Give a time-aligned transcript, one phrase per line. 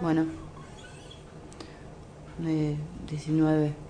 [0.00, 0.26] Bueno,
[2.46, 2.76] eh,
[3.06, 3.89] 19.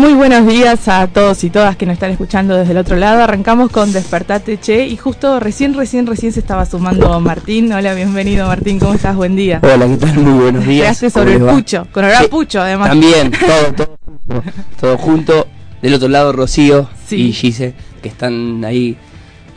[0.00, 3.22] Muy buenos días a todos y todas que nos están escuchando desde el otro lado.
[3.22, 7.70] Arrancamos con Despertate Che y justo recién, recién, recién se estaba sumando Martín.
[7.70, 9.14] Hola, bienvenido Martín, ¿cómo estás?
[9.14, 9.60] Buen día.
[9.62, 10.14] Hola, ¿qué tal?
[10.14, 10.98] Muy buenos días.
[11.00, 11.52] ¿Cómo sobre el va?
[11.52, 12.88] pucho, con olor Sí, pucho además.
[12.88, 14.42] También, todo, todo, junto,
[14.80, 15.46] todo junto.
[15.82, 17.16] Del otro lado, Rocío Sí.
[17.28, 18.96] y Gise, que están ahí.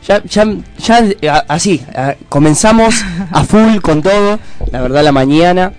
[0.06, 0.44] Ya, ya,
[0.78, 1.82] ya, a- así,
[2.28, 4.38] comenzamos a full con todo.
[4.70, 5.72] La verdad, la mañana,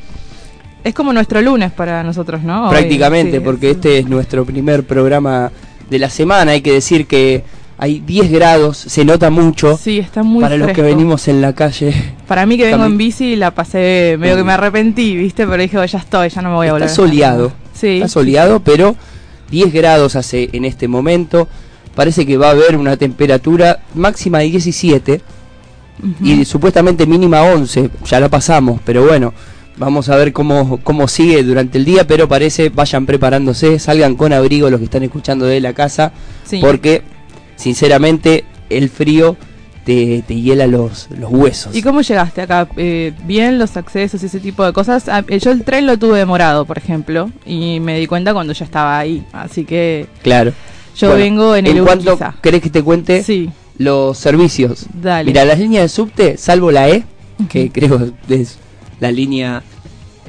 [0.86, 2.66] Es como nuestro lunes para nosotros, ¿no?
[2.66, 5.52] Hoy, prácticamente, sí, porque es- este es nuestro primer programa
[5.90, 6.52] de la semana.
[6.52, 7.44] Hay que decir que
[7.78, 9.78] hay 10 grados, se nota mucho.
[9.78, 11.92] Sí, está muy para los que venimos en la calle.
[12.28, 15.46] Para mí que vengo en bici la pasé, medio que me arrepentí, ¿viste?
[15.48, 16.88] Pero dije, "Oh, ya estoy, ya no me voy a volver.
[16.88, 17.52] Está soleado.
[17.74, 17.96] Sí.
[17.98, 18.96] Está soleado, pero
[19.50, 21.48] 10 grados hace en este momento.
[21.96, 25.22] Parece que va a haber una temperatura máxima de 17
[26.00, 26.26] Ujú.
[26.26, 27.90] y supuestamente mínima 11.
[28.06, 29.34] Ya la pasamos, pero bueno,
[29.78, 32.06] vamos a ver cómo, cómo sigue durante el día.
[32.08, 36.12] Pero parece, vayan preparándose, salgan con abrigo los que están escuchando de la casa,
[36.44, 36.60] Sí.
[36.62, 37.02] porque
[37.56, 39.38] sinceramente el frío
[39.86, 41.76] te, te hiela los, los huesos.
[41.76, 42.68] ¿Y cómo llegaste acá?
[42.76, 45.08] Eh, ¿Bien los accesos y ese tipo de cosas?
[45.10, 48.54] Ah, eh, yo el tren lo tuve demorado, por ejemplo, y me di cuenta cuando
[48.54, 49.24] ya estaba ahí.
[49.32, 50.54] Así que Claro.
[50.98, 52.34] yo Bueno, vengo en el Urquiza.
[52.42, 54.88] querés que te cuente Sí, los servicios.
[54.94, 55.26] dale.
[55.30, 57.04] Mira, las líneas de subte, salvo la E,
[57.50, 58.58] que creo es
[59.00, 59.64] la línea,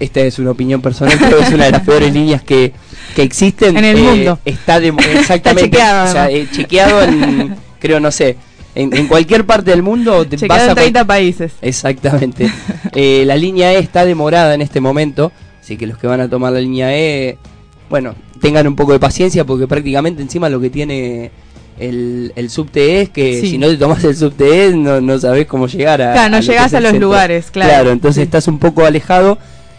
[0.01, 2.73] esta es una opinión personal, pero es una de las peores líneas que,
[3.15, 3.77] que existen.
[3.77, 4.39] En el eh, mundo.
[4.45, 4.89] Está de-
[5.19, 5.71] exactamente.
[5.71, 8.37] chequeado, o sea, eh, chequeado en, creo, no sé,
[8.75, 10.27] en, en cualquier parte del mundo.
[10.27, 11.53] te vas en a cual- 30 países.
[11.63, 12.51] Exactamente.
[12.99, 16.31] Eh, la línea E está demorada en este momento, así que los que van a
[16.31, 17.37] tomar la línea E,
[17.91, 21.31] bueno, tengan un poco de paciencia porque prácticamente encima lo que tiene
[21.79, 23.51] el, el subte es que Sí.
[23.51, 26.13] si no te tomas el subte E no, no sabes cómo llegar a...
[26.13, 27.09] Claro, no que llegás es a los centro.
[27.09, 27.91] lugares, claro.
[27.91, 28.23] entonces Sí.
[28.23, 29.39] estás un poco alejado,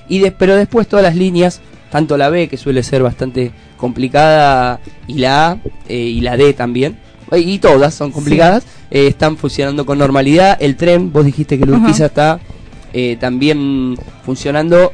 [0.09, 4.79] y de- pero después todas las líneas, tanto la B que suele ser bastante complicada
[5.07, 5.57] y la A
[5.89, 6.97] eh, y la D también,
[7.31, 10.57] eh, y todas son complicadas, eh, están funcionando con normalidad.
[10.61, 12.39] El tren, vos dijiste que el está
[12.93, 14.93] eh, también funcionando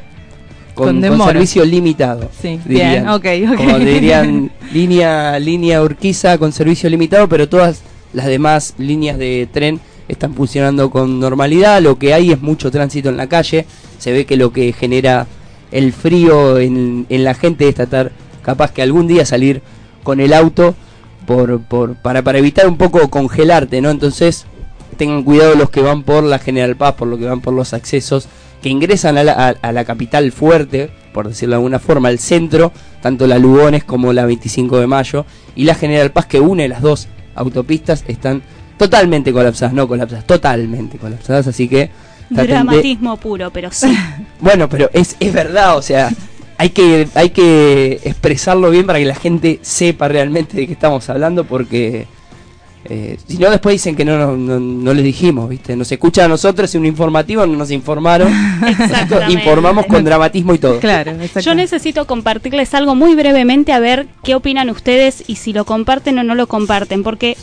[0.73, 2.29] Con con, servicio limitado.
[2.41, 2.91] Sí, dirían.
[2.91, 3.57] bien, ok, ok.
[3.57, 7.81] Como dirían, línea, línea Urquiza con servicio limitado, pero todas
[8.13, 11.81] las demás líneas de tren están funcionando con normalidad.
[11.81, 13.65] Lo que hay es mucho tránsito en la calle.
[13.99, 15.27] Se ve que lo que genera
[15.71, 18.11] el frío en, en la gente es tratar
[18.41, 19.61] capaz que algún día salir
[20.03, 20.75] con el auto
[21.25, 23.89] por, por, para, para evitar un poco congelarte, ¿no?
[23.89, 24.45] Entonces
[24.97, 27.73] tengan cuidado los que van por la General Paz, por lo que van por los
[27.73, 28.27] accesos
[28.61, 32.19] que ingresan a la, a- a la capital fuerte, por decirlo de alguna forma, al
[32.19, 32.71] centro,
[33.01, 35.25] tanto la Lugones como la 25 de mayo,
[35.55, 38.41] y la General Paz que une las dos autopistas están
[38.77, 41.89] totalmente colapsadas, no colapsadas, totalmente colapsadas, así que
[42.29, 43.95] de- Dramatismo puro, pero sí.
[44.39, 46.09] bueno, pero es, es verdad, o sea,
[46.57, 51.09] hay que, hay que expresarlo bien para que la gente sepa realmente de qué estamos
[51.09, 52.07] hablando, porque
[52.85, 55.75] eh, si no después dicen que no, no, no, no les dijimos, ¿viste?
[55.75, 58.29] Nos escuchan a nosotros en un informativo, no nos informaron,
[58.61, 60.79] nosotros informamos con dramatismo y todo.
[60.79, 61.41] Claro, exacto.
[61.41, 66.19] Yo necesito compartirles algo muy brevemente a ver qué opinan ustedes y si lo comparten
[66.19, 67.37] o no lo comparten, porque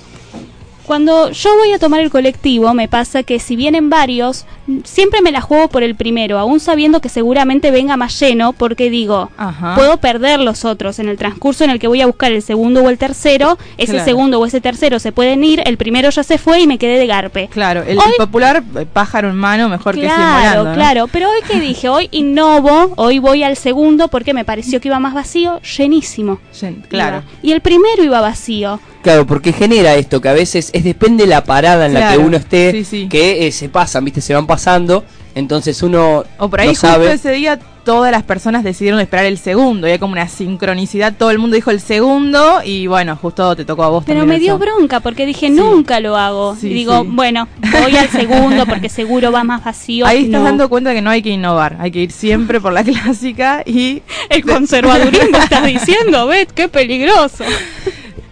[0.87, 4.45] Cuando yo voy a tomar el colectivo, me pasa que si vienen varios,
[4.85, 8.91] siempre me la juego por el primero, aún sabiendo que seguramente venga más lleno, porque
[8.91, 9.75] digo, Ajá.
[9.77, 10.99] puedo perder los otros.
[10.99, 13.93] En el transcurso en el que voy a buscar el segundo o el tercero, ese
[13.93, 14.05] Claro.
[14.05, 16.99] segundo o ese tercero se pueden ir, el primero ya se fue y me quedé
[16.99, 17.49] de garpe.
[17.53, 20.75] Claro, el, Hoy- popular eh, pájaro en mano mejor que Claro, volando, ¿no?
[20.75, 24.89] claro, pero hoy que dije, hoy innovo, hoy voy al segundo porque me pareció que
[24.89, 26.41] iba más vacío, llenísimo.
[26.61, 27.19] Yen- Claro.
[27.19, 27.25] Iba.
[27.43, 28.81] Y el primero iba vacío.
[29.03, 32.19] Claro, porque genera esto, que a veces es depende de la parada en la que
[32.19, 33.09] uno esté, sí, sí.
[33.09, 34.21] que eh, se pasan, ¿viste?
[34.21, 35.05] Se van pasando,
[35.35, 37.13] entonces uno O por ahí no justo sabe.
[37.13, 41.31] ese día todas las personas decidieron esperar el segundo y hay como una sincronicidad, todo
[41.31, 44.45] el mundo dijo el segundo y bueno, justo te tocó a vos Pero también me
[44.45, 44.59] dio eso.
[44.59, 46.55] bronca porque dije, nunca lo hago.
[46.61, 47.09] Sí, y digo, sí.
[47.11, 47.49] bueno,
[47.83, 50.05] voy al segundo porque seguro va más vacío.
[50.07, 50.45] Ahí estás No.
[50.45, 54.03] dando cuenta que no hay que innovar, hay que ir siempre por la clásica y
[54.29, 57.45] El conservadurismo estás diciendo, Bet, qué peligroso.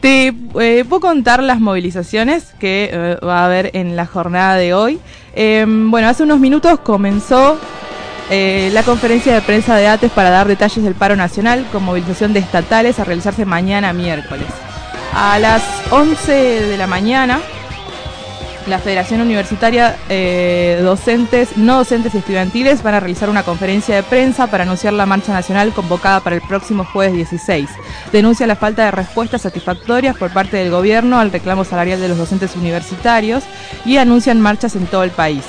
[0.00, 0.29] Te
[0.61, 5.00] eh, puedo contar las movilizaciones que eh, va a haber en la jornada de hoy.
[5.35, 7.59] Eh, bueno, hace unos minutos comenzó
[8.31, 12.35] eh, la conferencia de prensa de ATES para dar detalles del paro nacional con movilización
[12.35, 14.47] de estatales a realizarse mañana miércoles.
[15.15, 17.41] A las 11 de la mañana,
[18.69, 24.03] la Federación Universitaria eh, Docentes, No Docentes y Estudiantiles van a realizar una conferencia de
[24.03, 27.69] prensa para anunciar la marcha nacional convocada para el próximo jueves 16.
[28.12, 32.19] Denuncia la falta de respuestas satisfactorias por parte del gobierno al reclamo salarial de los
[32.19, 33.44] docentes universitarios
[33.85, 35.44] y anuncian marchas en todo el país.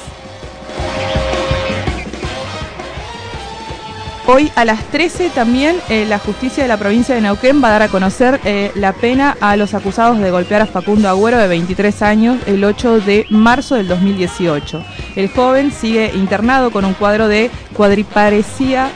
[4.31, 7.71] Hoy a las 13 también eh, la justicia de la provincia de Neuquén va a
[7.71, 11.47] dar a conocer eh, la pena a los acusados de golpear a Facundo Agüero de
[11.47, 14.85] 23 años el 8 de marzo del 2018.
[15.15, 18.91] El joven sigue internado con un cuadro de cuadriparesia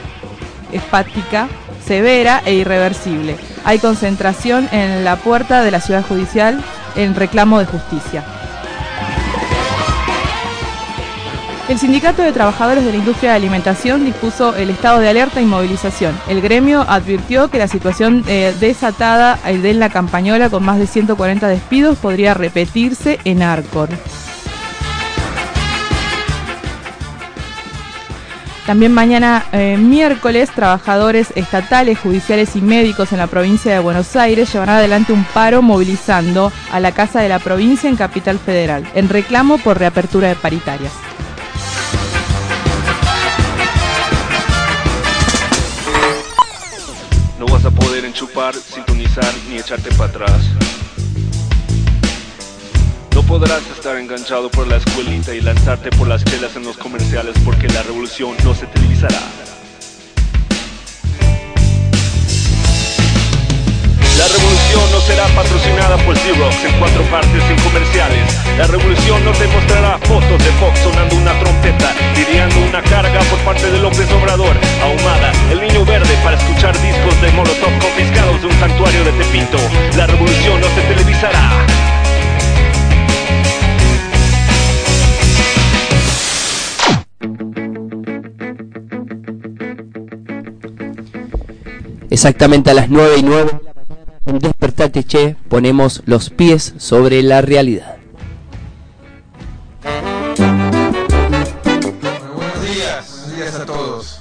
[0.70, 1.48] hepática
[1.84, 3.36] severa e irreversible.
[3.64, 6.62] Hay concentración en la puerta de la ciudad judicial
[6.94, 8.24] en reclamo de justicia.
[11.66, 15.46] El Sindicato de Trabajadores de la Industria de Alimentación dispuso el estado de alerta y
[15.46, 16.14] movilización.
[16.28, 20.86] El gremio advirtió que la situación eh, desatada eh, de la campañola con más de
[20.86, 23.88] 140 despidos podría repetirse en Arcor.
[28.66, 34.52] También mañana eh, miércoles, trabajadores estatales, judiciales y médicos en la provincia de Buenos Aires
[34.52, 39.08] llevarán adelante un paro movilizando a la Casa de la Provincia en Capital Federal, en
[39.08, 40.92] reclamo por reapertura de paritarias.
[47.38, 50.42] No vas a poder enchupar, sintonizar ni echarte para atrás.
[53.14, 57.34] No podrás estar enganchado por la escuelita y lanzarte por las chelas en los comerciales
[57.44, 59.20] porque la revolución no se televisará.
[64.24, 68.24] La revolución no será patrocinada por Xerox en cuatro partes sin comerciales.
[68.56, 73.38] La revolución no te mostrará fotos de Fox sonando una trompeta, lidiando una carga por
[73.40, 78.46] parte de López Obrador, ahumada, el niño verde para escuchar discos de Molotov confiscados de
[78.46, 79.58] un santuario de Tepinto.
[79.98, 81.66] La revolución no se televisará.
[92.08, 93.73] Exactamente a las 9 y 9
[94.84, 97.96] de la mañana en Despertate Che ponemos los pies sobre la realidad.
[99.82, 100.44] Bueno,
[102.34, 104.20] buenos días, buenos días a todos.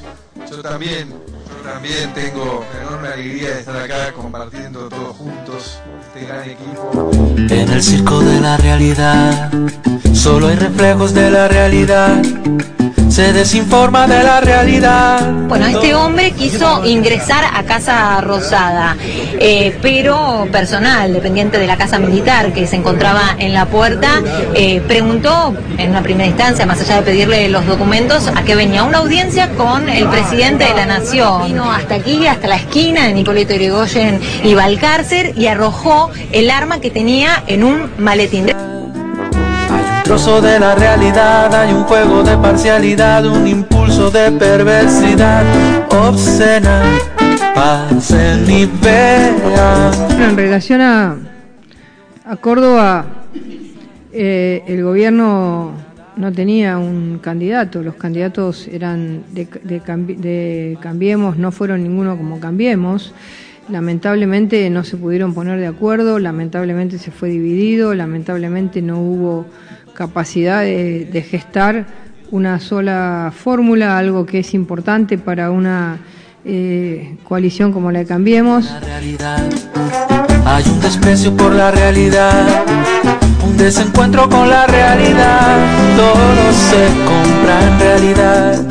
[0.50, 6.26] Yo también, yo también tengo la enorme alegría de estar acá compartiendo todos juntos este
[6.28, 7.12] gran equipo.
[7.38, 9.52] En el circo de la realidad,
[10.14, 12.22] solo hay reflejos de la realidad.
[13.13, 15.32] Se desinforma de la realidad.
[15.48, 18.98] Bueno, este hombre quiso ingresar a Casa Rosada,
[19.39, 24.20] eh, pero personal, dependiente de la Casa Militar que se encontraba en la puerta,
[24.55, 28.82] eh, preguntó en una primera instancia, más allá de pedirle los documentos, a qué venía
[28.84, 31.46] una audiencia con el presidente de la Nación.
[31.46, 36.82] Vino hasta aquí, hasta la esquina de Hipólito Yrigoyen y Balcárcer y arrojó el arma
[36.82, 38.48] que tenía en un maletín.
[40.13, 45.43] De la realidad, hay un juego de parcialidad, un impulso de perversidad
[45.89, 46.84] obscena.
[47.55, 48.46] Pasen.
[48.46, 51.17] Bueno, en relación a,
[52.25, 53.05] a Córdoba,
[54.13, 55.72] eh, el gobierno
[56.15, 62.39] no tenía un candidato, los candidatos eran de, de de Cambiemos, no fueron ninguno como
[62.39, 63.15] Cambiemos.
[63.67, 69.46] Lamentablemente no se pudieron poner de acuerdo, lamentablemente se fue dividido, lamentablemente no hubo
[69.94, 71.86] capacidad de, de gestar
[72.32, 76.00] una sola fórmula, algo que es importante para una
[76.46, 78.70] eh, coalición como la de Cambiemos.
[78.82, 79.42] realidad.
[80.46, 82.64] Hay un desprecio por la realidad.
[83.46, 85.58] un desencuentro con la realidad,
[85.96, 88.62] todo se compra en realidad.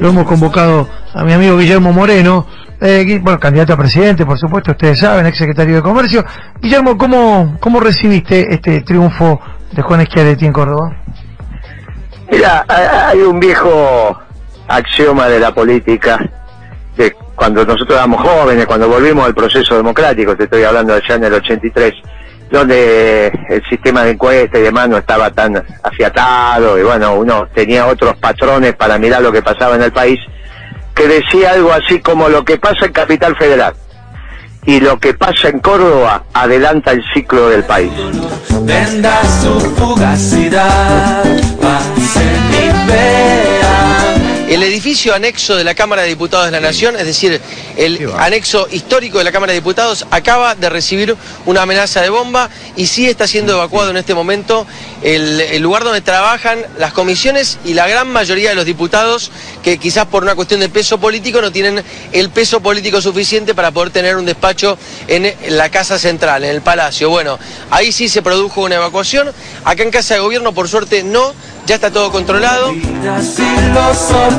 [0.00, 2.46] Lo hemos convocado a mi amigo Guillermo Moreno,
[2.80, 6.24] eh, bueno, candidato a presidente, por supuesto, ustedes saben, ex secretario de Comercio.
[6.60, 9.40] Guillermo, ¿cómo, cómo recibiste este triunfo
[9.72, 10.96] de Juan Schiaretti en Córdoba?
[12.30, 14.18] Mira, hay un viejo
[14.66, 16.18] axioma de la política
[16.96, 21.24] de cuando nosotros éramos jóvenes, cuando volvimos al proceso democrático, te estoy hablando allá en
[21.24, 21.94] el 83,
[22.50, 27.86] donde el sistema de encuesta y demás no estaba tan afiatado y bueno, uno tenía
[27.86, 30.18] otros patrones para mirar lo que pasaba en el país,
[30.94, 33.74] que decía algo así como lo que pasa en Capital Federal
[34.68, 37.90] y lo que pasa en Córdoba adelanta el ciclo del país.
[38.64, 41.24] Venda su fugacidad.
[44.48, 47.38] El edificio anexo de la Cámara de Diputados de la Nación, es decir,
[47.76, 51.14] el anexo histórico de la Cámara de Diputados, acaba de recibir
[51.44, 54.66] una amenaza de bomba y sí está siendo evacuado en este momento
[55.02, 59.30] el, el lugar donde trabajan las comisiones y la gran mayoría de los diputados
[59.62, 63.70] que quizás por una cuestión de peso político no tienen el peso político suficiente para
[63.70, 64.78] poder tener un despacho
[65.08, 67.10] en la Casa Central, en el Palacio.
[67.10, 67.38] Bueno,
[67.70, 69.30] ahí sí se produjo una evacuación.
[69.64, 71.34] Acá en Casa de Gobierno, por suerte, no.
[71.66, 72.72] Ya está todo controlado.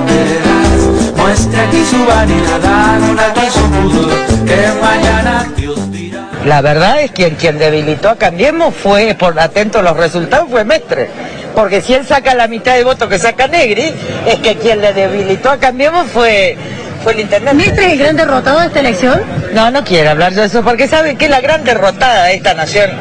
[0.07, 6.29] Si lo sortearás, muestre aquí su vanidad, haga aquí su pudor, que mañana Dios dirá.
[6.45, 10.63] La verdad es que quien debilitó a Cambiemos fue, por atento a los resultados, fue
[10.63, 11.09] Mestre.
[11.53, 13.93] Porque si él saca la mitad de votos que saca Negri,
[14.25, 16.55] es que quien le debilitó a Cambiemos fue,
[17.03, 17.55] fue el intendente.
[17.55, 19.21] ¿Mestre es el gran derrotado de esta elección?
[19.53, 22.53] No, no quiere hablar de eso, porque sabe que es la gran derrotada de esta
[22.53, 22.91] nación.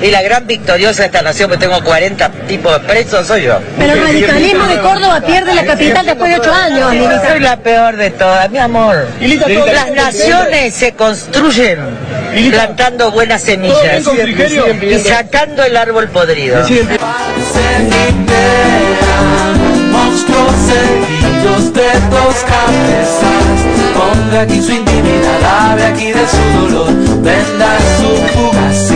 [0.00, 3.58] Y la gran victoriosa de esta nación, que tengo 40 tipos de presos, soy yo.
[3.78, 7.28] Pero el radicalismo de Córdoba pierde la capital después de ocho años, Lilita.
[7.28, 9.08] Soy la peor de todas, mi amor.
[9.20, 11.78] Las naciones se construyen
[12.50, 14.02] plantando buenas semillas
[14.82, 16.60] y sacando el árbol podrido.
[19.90, 23.38] Monstruos seguidos de dos cabezas.
[23.94, 28.87] Ponga aquí su intimidad, hable aquí de su dolor, venda su fugacidad.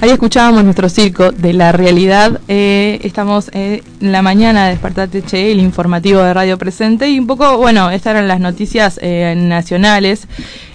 [0.00, 2.40] Ahí escuchábamos nuestro circo de la realidad.
[2.46, 7.10] Eh, estamos eh, en la mañana de Despertate Che, el informativo de Radio Presente.
[7.10, 10.28] Y un poco, bueno, estas eran las noticias eh, nacionales.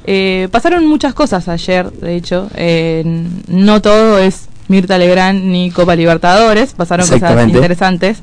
[0.06, 2.50] Eh, pasaron muchas cosas ayer, de hecho.
[2.56, 6.74] Eh, no todo es Mirta Legrand ni Copa Libertadores.
[6.74, 8.22] Pasaron cosas interesantes.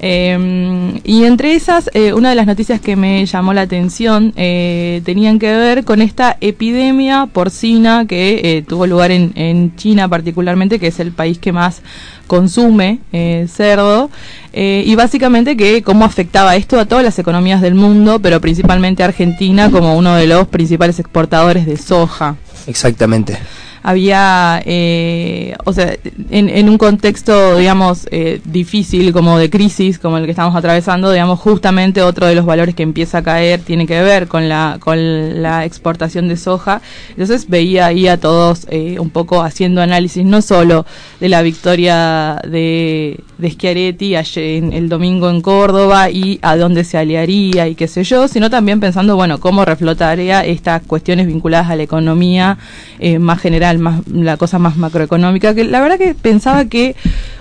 [0.00, 5.00] Eh, y entre esas, eh, una de las noticias que me llamó la atención eh,
[5.04, 10.88] tenían que ver con esta epidemia porcina que eh, tuvo lugar en, China particularmente, que
[10.88, 11.82] es el país que más
[12.26, 14.10] consume eh, cerdo,
[14.52, 19.02] eh, y básicamente que cómo afectaba esto a todas las economías del mundo, pero principalmente
[19.02, 22.36] a Argentina como uno de los principales exportadores de soja
[22.66, 23.38] Exactamente.
[23.86, 25.94] Había, eh, o sea,
[26.30, 31.38] en, un contexto, digamos, eh, difícil, como de crisis, como el que estamos atravesando, digamos,
[31.38, 35.40] justamente otro de los valores que empieza a caer tiene que ver con la, con
[35.40, 36.82] la exportación de soja.
[37.10, 40.84] Entonces veía ahí a todos eh, un poco haciendo análisis, no solo
[41.20, 46.82] de la victoria de, de Schiaretti ayer, en- el domingo en Córdoba y a dónde
[46.82, 51.70] se aliaría y qué sé yo, sino también pensando, bueno, cómo reflotaría estas cuestiones vinculadas
[51.70, 52.58] a la economía
[52.98, 56.96] eh, más general, más la cosa más macroeconómica, que la verdad que pensaba que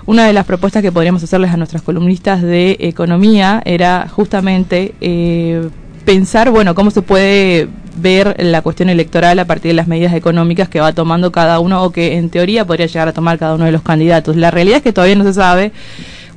[0.05, 5.69] una de las propuestas que podríamos hacerles a nuestras columnistas de economía era justamente eh,
[6.05, 10.69] pensar, bueno, cómo se puede ver la cuestión electoral a partir de las medidas económicas
[10.69, 13.65] que va tomando cada uno o que en teoría podría llegar a tomar cada uno
[13.65, 14.35] de los candidatos.
[14.35, 15.71] La realidad es que todavía no se sabe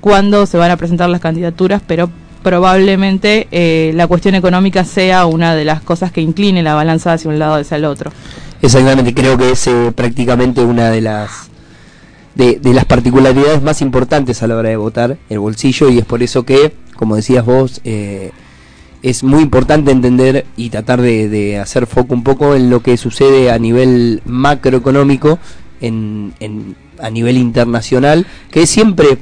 [0.01, 2.11] cuándo se van a presentar las candidaturas, pero
[2.43, 7.31] probablemente eh, la cuestión económica sea una de las cosas que incline la balanza hacia
[7.31, 8.13] un lado o hacia el otro.
[8.61, 11.49] Exactamente, creo que es eh, prácticamente una de las
[12.35, 16.23] de, las particularidades más importantes a la hora de votar, el bolsillo, y es por
[16.23, 18.31] eso que, como decías vos, eh,
[19.03, 23.51] es muy importante entender y tratar de, hacer foco un poco en lo que sucede
[23.51, 25.41] a nivel macroeconómico,
[25.81, 29.19] en, en, a nivel internacional, que siempre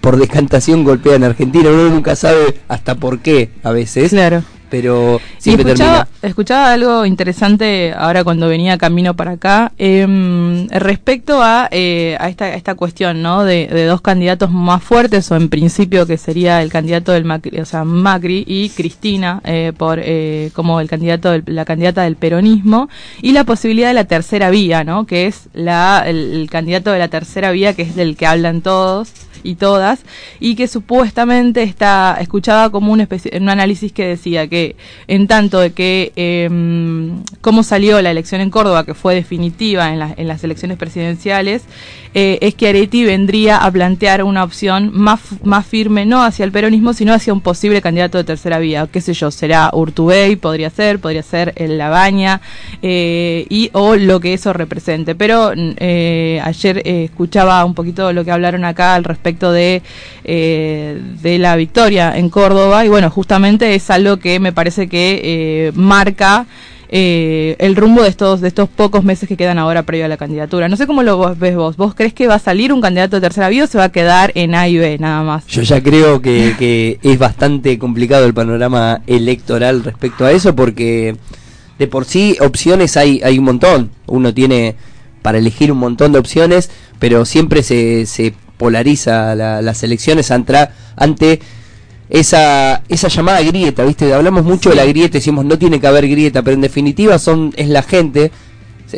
[0.00, 4.10] por decantación golpea en Argentina, uno nunca sabe hasta por qué a veces.
[4.10, 4.44] Claro.
[4.68, 6.28] Pero Y siempre escuchaba, termina.
[6.28, 12.46] escuchaba algo interesante ahora cuando venía camino para acá em, respecto a, eh, a, esta,
[12.46, 13.44] a esta cuestión ¿no?
[13.44, 17.60] de, de dos candidatos más fuertes o en principio que sería el candidato del Macri,
[17.60, 22.16] o sea, Macri y Cristina eh, por eh, como el candidato del- la candidata del
[22.16, 22.88] peronismo
[23.22, 25.06] y la posibilidad de la tercera vía, ¿no?
[25.06, 28.62] que es la, el, el candidato de la tercera vía que es del que hablan
[28.62, 29.12] todos
[29.42, 30.04] y todas,
[30.40, 33.06] y que supuestamente está escuchaba como un,
[33.48, 34.76] análisis que decía que
[35.06, 36.48] en tanto de que eh,
[37.40, 41.62] cómo salió la elección en Córdoba, que fue definitiva en, en las elecciones presidenciales,
[42.18, 46.50] eh, es que Areti vendría a plantear una opción más, más firme, no hacia el
[46.50, 48.88] peronismo, sino hacia un posible candidato de tercera vía.
[48.90, 52.40] Qué sé yo, será Urtubey, podría ser, podría ser el Labaña,
[52.80, 55.14] eh, y o lo que eso represente.
[55.14, 59.82] Pero eh, ayer eh, escuchaba un poquito lo que hablaron acá al respecto de,
[60.24, 65.20] eh, de la victoria en Córdoba, y bueno, justamente es algo que me parece que
[65.22, 66.46] eh, marca
[66.88, 70.16] eh, el rumbo de estos de estos pocos meses que quedan ahora previo a la
[70.16, 70.68] candidatura.
[70.68, 71.76] No sé cómo lo ves vos.
[71.76, 73.92] ¿Vos crees que va a salir un candidato de tercera vía o se va a
[73.92, 75.46] quedar en A y B nada más?
[75.46, 81.16] Yo ya creo que, que es bastante complicado el panorama electoral respecto a eso porque
[81.78, 83.90] de por sí opciones hay, hay un montón.
[84.06, 84.76] Uno tiene
[85.22, 90.68] para elegir un montón de opciones, pero siempre se, se polariza la- las elecciones ante,
[90.96, 91.40] ante
[92.08, 94.12] esa, esa llamada grieta, ¿viste?
[94.14, 97.52] Hablamos mucho de la grieta, decimos no tiene que haber grieta, pero en definitiva son
[97.56, 98.30] es la gente,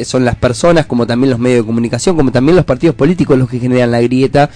[0.05, 3.49] son las personas, como también los medios de comunicación, como también los partidos políticos los
[3.49, 4.51] que generan la grieta,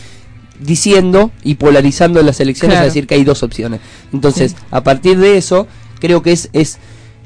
[0.61, 2.83] diciendo y polarizando las elecciones Claro.
[2.85, 3.81] a decir que hay dos opciones.
[4.13, 4.57] Entonces, Sí.
[4.71, 5.67] a partir de eso,
[5.99, 6.79] creo que es, es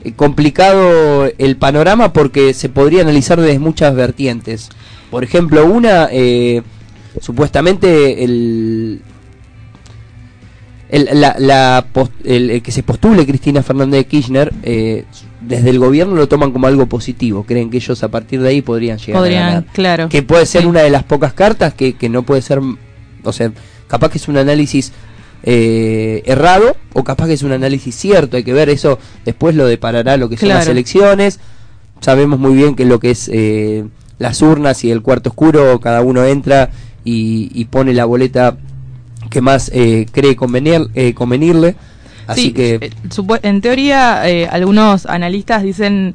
[0.04, 4.68] eh, complicado el panorama porque se podría analizar desde muchas vertientes.
[5.10, 6.62] Por ejemplo, una, eh,
[7.20, 9.02] supuestamente el,
[10.88, 11.86] el, la, la
[12.24, 15.04] el- el que se postule Cristina Fernández de Kirchner, eh,
[15.40, 17.44] desde el gobierno lo toman como algo positivo.
[17.44, 19.64] Creen que ellos a partir de ahí podrían llegar a Podrían, ganar.
[19.72, 20.08] claro.
[20.08, 22.60] Que puede ser una de las pocas cartas que, que no puede ser,
[23.24, 23.52] o sea,
[23.88, 24.92] capaz que es un análisis
[25.42, 28.36] eh, errado o capaz que es un análisis cierto.
[28.36, 30.72] Hay que ver eso, después lo deparará lo que son las Claro.
[30.72, 31.40] elecciones.
[32.00, 33.84] Sabemos muy bien que lo que es eh,
[34.18, 36.70] las urnas y el cuarto oscuro, cada uno entra
[37.04, 38.56] y, y pone la boleta
[39.30, 41.76] que más eh, cree convenir, eh, convenirle.
[42.26, 42.90] Así Sí, que eh,
[43.42, 46.14] en teoría, eh, algunos analistas dicen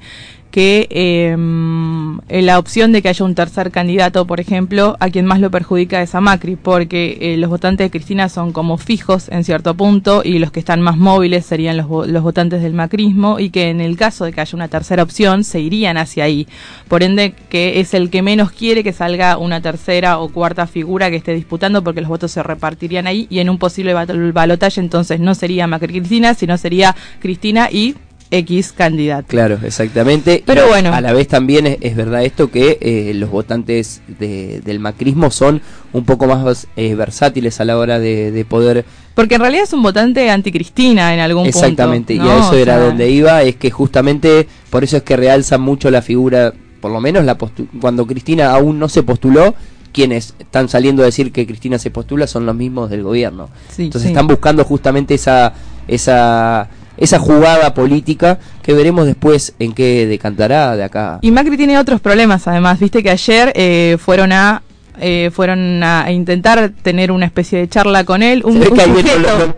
[0.52, 5.40] que eh, la opción de que haya un tercer candidato, por ejemplo, a quien más
[5.40, 9.44] lo perjudica es a Macri, porque eh, los votantes de Cristina son como fijos en
[9.44, 13.50] cierto punto y los que están más móviles serían los, los votantes del macrismo y
[13.50, 16.48] que en el caso de que haya una tercera opción se irían hacia ahí.
[16.88, 21.10] Por ende, que es el que menos quiere que salga una tercera o cuarta figura
[21.10, 25.20] que esté disputando porque los votos se repartirían ahí y en un posible balotaje entonces
[25.20, 27.96] no sería Macri Cristina, sino sería Cristina y
[28.32, 29.28] X candidato.
[29.28, 30.42] Claro, exactamente.
[30.46, 30.94] Pero Y bueno.
[30.94, 35.30] A la vez también es, es verdad esto que eh, los votantes de- del macrismo
[35.32, 35.62] son
[35.94, 38.86] un poco más eh, versátiles a la hora de, de poder...
[39.14, 42.30] Porque en realidad es un votante anticristina en algún Exactamente, punto.
[42.30, 45.18] y a eso O era sea, donde iba, es que justamente por eso es que
[45.18, 47.38] realzan mucho la figura, por lo menos la
[47.82, 49.54] cuando Cristina aún no se postuló,
[49.92, 53.50] quienes están saliendo a decir que Cristina se postula son los mismos del gobierno.
[53.70, 54.14] Sí, Entonces sí.
[54.14, 55.54] están buscando justamente esa
[55.90, 56.70] esa
[57.02, 61.18] esa jugada política que veremos después en qué decantará de acá.
[61.22, 62.80] Y Macri tiene otros problemas, además.
[62.80, 64.62] Viste que ayer eh, fueron a
[65.00, 68.44] eh, fueron a intentar tener una especie de charla con él.
[68.46, 69.56] Un, un sujeto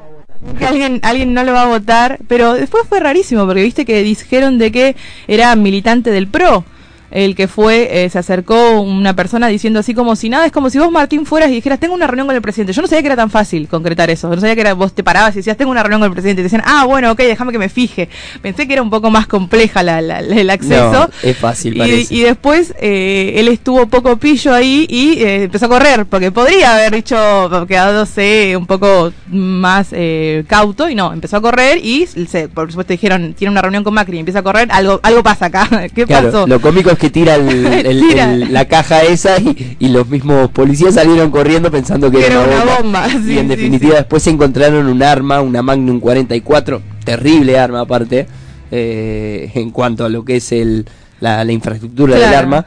[0.58, 4.03] que alguien, alguien no lo va a votar, pero después fue rarísimo porque viste que
[4.03, 4.95] dijeron de que
[5.27, 6.63] era militante del PRO.
[7.13, 10.69] El que fue, eh, se acercó una persona diciendo así como si nada, es como
[10.71, 12.73] si vos Martín fueras y dijeras, tengo una reunión con el presidente.
[12.73, 15.04] Yo no sabía que era tan fácil concretar eso, no sabía que era, vos te
[15.04, 17.19] parabas y decías, tengo una reunión con el presidente, y te decían, ah, bueno, ok,
[17.19, 18.10] déjame que me fije.
[18.41, 20.91] Pensé que era un poco más compleja la, la- la- el acceso.
[20.91, 22.13] No, es fácil, Y, parece.
[22.15, 26.73] y después eh, él estuvo poco pillo ahí y eh, empezó a correr, porque podría
[26.76, 27.15] haber dicho,
[27.67, 29.89] quedándose un poco más
[30.47, 33.93] cauto, y no, empezó a correr y, se, por supuesto, dijeron, tiene una reunión con
[33.93, 35.67] Macri y empieza a correr, algo algo pasa acá.
[35.95, 36.47] ¿Qué Claro, pasó?
[36.47, 38.33] lo cómico es que tira, el- el- Tira.
[38.33, 42.43] el- la caja esa y, y los mismos policías salieron corriendo pensando que Que era,
[42.43, 43.07] era una bomba.
[43.07, 47.57] bomba, sí, y en sí, definitiva después se encontraron un arma, una Magnum 44, terrible
[47.59, 48.27] arma aparte,
[48.71, 50.85] eh, en cuanto a lo que es el,
[51.19, 52.65] la, la infraestructura del arma.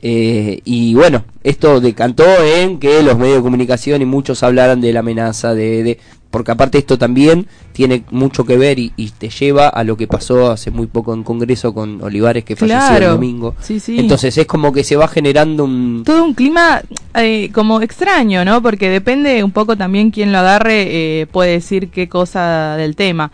[0.00, 4.92] Eh, y bueno, esto decantó en que los medios de comunicación y muchos hablaran de
[4.92, 5.98] la amenaza, de, de
[6.38, 10.06] porque aparte esto también tiene mucho que ver y, y te lleva a lo que
[10.06, 13.56] pasó hace muy poco en Congreso con Olivares que falleció el domingo.
[13.60, 13.98] Sí, sí.
[13.98, 16.02] Entonces es como que se va generando un...
[16.06, 16.80] todo un clima
[17.14, 18.62] eh, como extraño, ¿no?
[18.62, 20.86] Porque depende un poco también quién lo agarre,
[21.22, 23.32] eh, puede decir qué cosa del tema.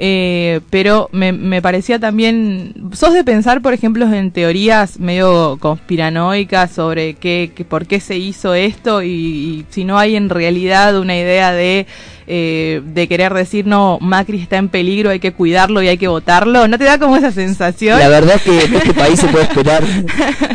[0.00, 6.72] Eh, pero me, me parecía también, sos de pensar, por ejemplo, en teorías medio conspiranoicas
[6.72, 10.98] sobre qué, qué- por qué se hizo esto y, y si no hay en realidad
[10.98, 11.86] una idea de
[12.26, 16.08] eh, de querer decir, no, Macri está en peligro, hay que cuidarlo y hay que
[16.08, 16.66] votarlo?
[16.68, 17.98] ¿No te da como esa sensación?
[17.98, 19.82] La verdad que en este país se puede esperar.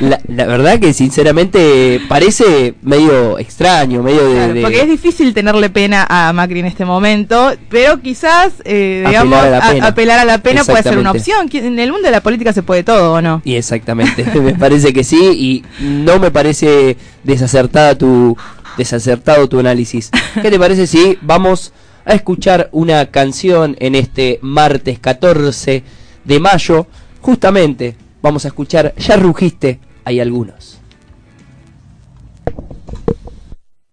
[0.02, 4.34] La, la verdad que sinceramente parece medio extraño, medio de...
[4.36, 9.04] Claro, de- porque es difícil tenerle pena a Macri en este momento, pero quizás, eh,
[9.08, 9.88] digamos, Apelar a la a- pena.
[9.88, 11.50] apelar a la pena puede ser una opción.
[11.54, 13.42] En el mundo de la política se puede todo, ¿o no?
[13.46, 18.38] Y exactamente, me parece que sí y no me parece desacertada tu
[18.78, 20.12] desacertado tu análisis.
[20.42, 21.74] ¿Qué te parece si vamos
[22.06, 25.84] a escuchar una canción en este martes 14
[26.24, 26.88] de mayo?
[27.22, 30.80] Justamente vamos a escuchar Ya rugiste, hay algunos.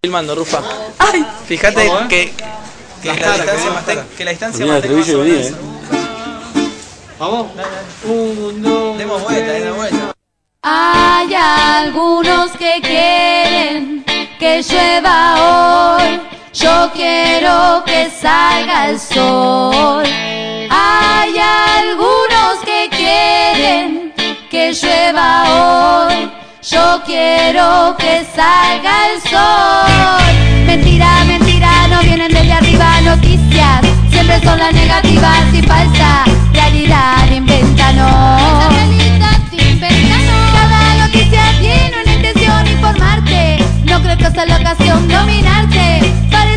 [0.01, 0.61] Filmando, Rufa.
[1.45, 2.31] Fíjate que,
[3.01, 3.83] que la distancia más
[4.17, 5.55] que la distancia Venía más eh.
[7.19, 7.47] Vamos.
[8.05, 8.97] Un, dos.
[8.97, 10.13] Demos vuelta, demos vuelta.
[10.61, 14.03] Hay algunos que quieren
[14.39, 16.21] que llueva hoy.
[16.53, 20.05] Yo quiero que salga el sol.
[20.69, 24.13] Hay algunos que quieren
[24.49, 26.31] que llueva hoy.
[26.61, 30.65] Yo quiero que salga el sol.
[30.65, 33.81] Mentira, mentira, no vienen desde arriba noticias.
[34.09, 39.06] Siempre son las negativas y falsa realidad invéntanos.
[44.01, 46.13] Creo que sea la ocasión dominarte.
[46.31, 46.56] Pareciera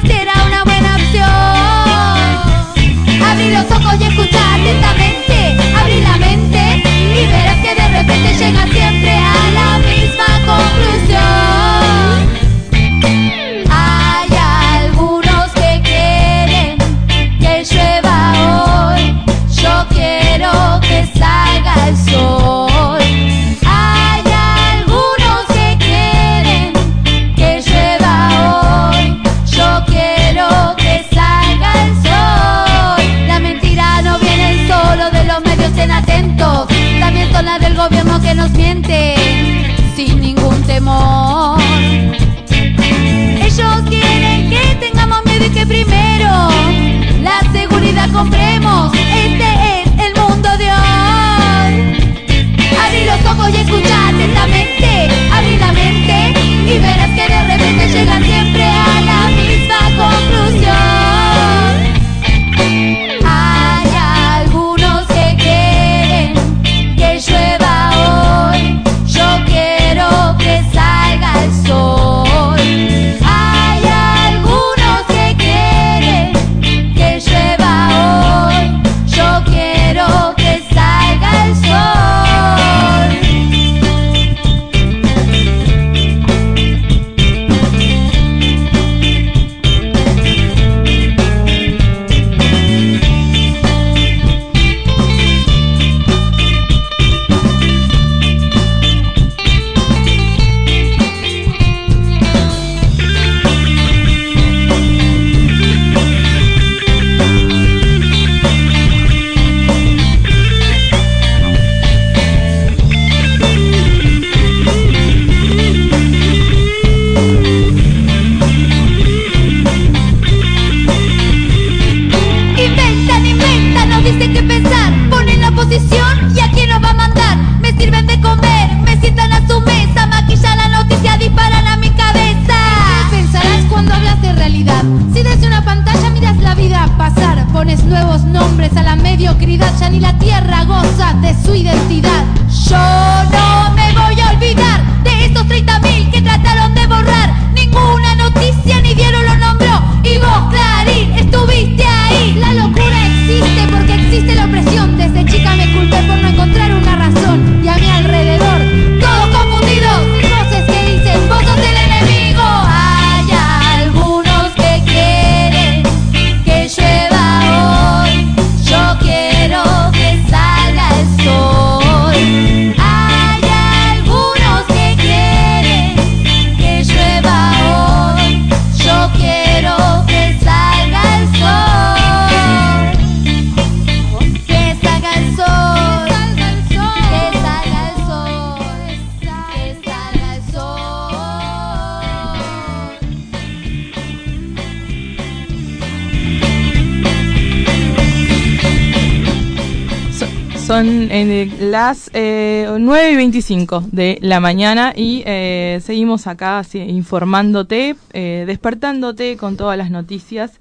[203.20, 210.52] 25 de la mañana y eh, seguimos acá informándote, eh, despertándote con todas las noticias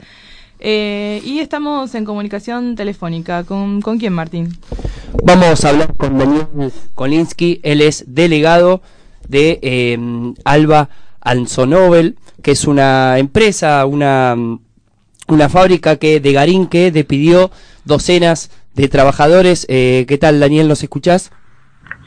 [0.61, 3.45] Eh, y estamos en comunicación telefónica.
[3.45, 4.57] ¿Con, ¿Con quién, Martín?
[5.23, 8.81] Vamos a hablar con Daniel Kolinsky, él es delegado
[9.29, 10.89] de Alba
[11.21, 14.35] Anzonobel, que es una empresa, una,
[15.29, 17.51] una fábrica que de Garín que despidió
[17.85, 19.65] docenas de trabajadores.
[19.65, 20.67] ¿Qué tal, Daniel?
[20.67, 21.31] ¿Nos escuchás?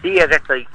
[0.03, 0.67] Sí, acá estoy.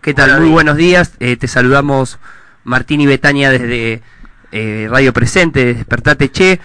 [0.00, 0.40] ¿Qué tal?
[0.40, 1.16] Muy buenos días.
[1.20, 2.18] Eh, te saludamos
[2.64, 4.02] Martín y Betania desde
[4.50, 6.60] eh, Radio Presente, Despertate Che.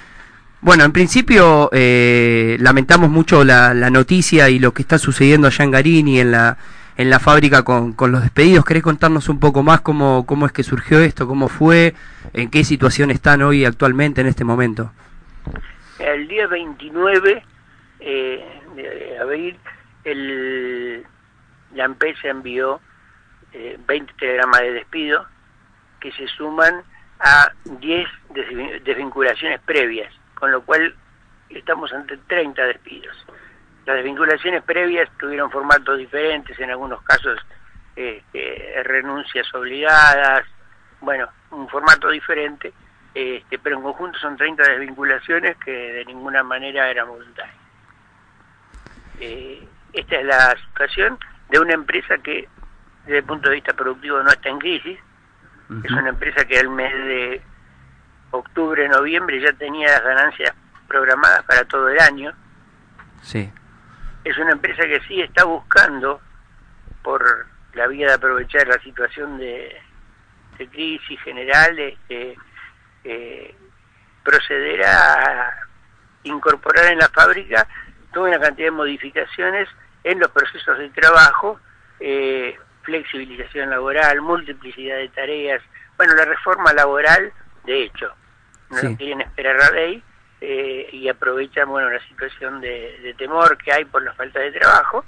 [0.60, 5.64] Bueno, en principio eh, lamentamos mucho la, la noticia y lo que está sucediendo allá
[5.64, 6.58] en Garín y en la,
[6.98, 8.66] en la fábrica con, con los despedidos.
[8.66, 11.94] ¿Querés contarnos un poco más cómo, cómo es que surgió esto, cómo fue,
[12.34, 14.92] en qué situación están hoy actualmente en este momento?
[16.00, 17.44] El día 29
[18.00, 19.58] eh, de abril,
[20.04, 21.06] el,
[21.78, 22.82] la empresa envió
[23.54, 25.26] eh, 20 telegramas de despido
[26.00, 26.84] que se suman
[27.20, 30.94] a 10 desvin- desvinculaciones previas, con lo cual
[31.50, 33.16] estamos ante 30 despidos.
[33.86, 37.40] Las desvinculaciones previas tuvieron formatos diferentes, en algunos casos
[37.96, 40.46] este, renuncias obligadas,
[41.00, 42.74] bueno, un formato diferente,
[43.14, 47.56] este, pero en conjunto son 30 desvinculaciones que de ninguna manera eran voluntarias.
[49.20, 51.18] Eh, esta es la situación
[51.50, 52.48] de una empresa que
[53.06, 55.00] desde el punto de vista productivo no está en crisis,
[55.84, 57.42] es una empresa que al mes de
[58.32, 60.54] octubre, noviembre ya tenía las ganancias
[60.88, 62.32] programadas para todo el año,
[63.22, 63.52] Sí.
[64.24, 66.22] es una empresa que sí está buscando
[67.02, 69.76] por la vía de aprovechar la situación de,
[70.58, 72.38] de crisis general este,
[73.04, 73.56] eh,
[74.24, 75.54] proceder a
[76.24, 77.68] incorporar en la fábrica
[78.14, 79.68] toda una cantidad de modificaciones
[80.12, 81.60] en los procesos de trabajo,
[82.00, 85.62] eh, flexibilización laboral, multiplicidad de tareas,
[85.98, 87.32] bueno, la reforma laboral,
[87.66, 88.14] de hecho,
[88.70, 88.96] no Sí.
[88.98, 90.04] quieren esperar a ley
[90.42, 94.52] eh, y aprovechan, bueno, la situación de, de temor que hay por la falta de
[94.52, 95.04] trabajo,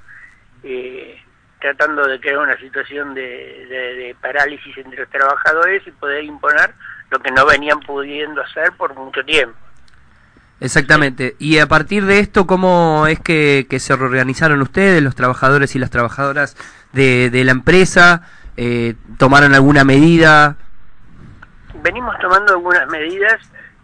[0.63, 1.21] eh,
[1.61, 3.21] tratando de crear una situación de,
[3.67, 6.73] de- de parálisis entre los trabajadores y poder imponer
[7.11, 9.57] lo que no venían pudiendo hacer por mucho tiempo.
[10.61, 11.35] Exactamente.
[11.39, 15.79] Y a partir de esto, ¿cómo es que, que se reorganizaron ustedes, los trabajadores y
[15.79, 16.57] las trabajadoras
[16.91, 18.23] de, de la empresa?
[18.57, 20.57] Eh, ¿Tomaron alguna medida?
[21.81, 23.39] venimos tomando algunas medidas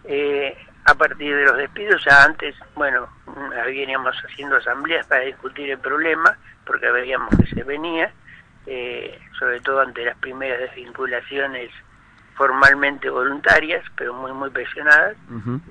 [0.06, 2.04] eh, a partir de los despidos.
[2.06, 7.64] Ya antes, bueno, mm, veníamos haciendo asambleas para discutir el problema, porque veíamos que se
[7.64, 8.12] venía,
[8.66, 11.72] eh, sobre todo ante las primeras desvinculaciones
[12.36, 15.16] formalmente voluntarias, pero muy, muy presionadas.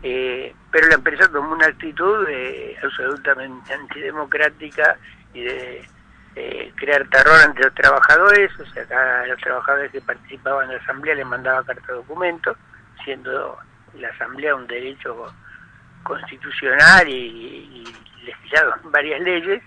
[0.02, 4.96] Eh, pero la empresa tomó una actitud eh, absolutamente antidemocrática
[5.32, 5.88] y de
[6.36, 10.82] eh, crear terror entre los trabajadores, o sea, cada los trabajadores que participaban en la
[10.82, 12.56] asamblea les mandaba carta de documento,
[13.04, 13.58] siendo
[13.94, 15.32] la asamblea un derecho
[16.02, 19.62] constitucional y, y legislado en varias leyes,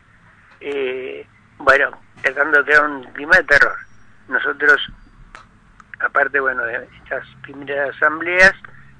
[0.60, 1.25] eh,
[1.60, 3.77] bueno, tratando de crear un clima de terror.
[4.27, 4.81] Nosotros,
[5.99, 8.53] aparte, bueno, de estas primeras asambleas,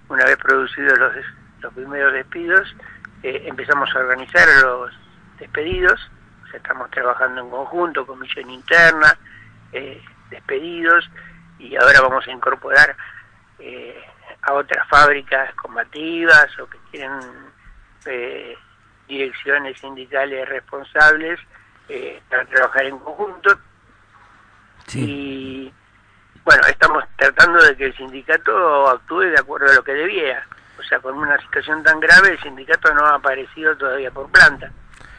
[0.10, 2.75] una vez producidos los, des- los primeros despidos,
[3.23, 4.91] eh, empezamos a organizar los
[5.39, 5.99] despedidos,
[6.43, 9.17] o sea, estamos trabajando en conjunto, comisión interna,
[9.73, 11.10] eh, despedidos,
[11.60, 12.95] y ahora vamos a incorporar
[13.60, 14.01] eh,
[14.43, 17.19] a otras fábricas combativas o que tienen
[18.05, 18.55] eh,
[19.07, 21.39] direcciones sindicales responsables
[22.29, 23.57] para trabajar en conjunto.
[24.99, 25.73] Y
[26.47, 30.41] bueno, estamos tratando de que el sindicato actúe de acuerdo a lo que debía.
[30.79, 34.71] O sea, con una situación tan grave, el sindicato no ha aparecido todavía por planta.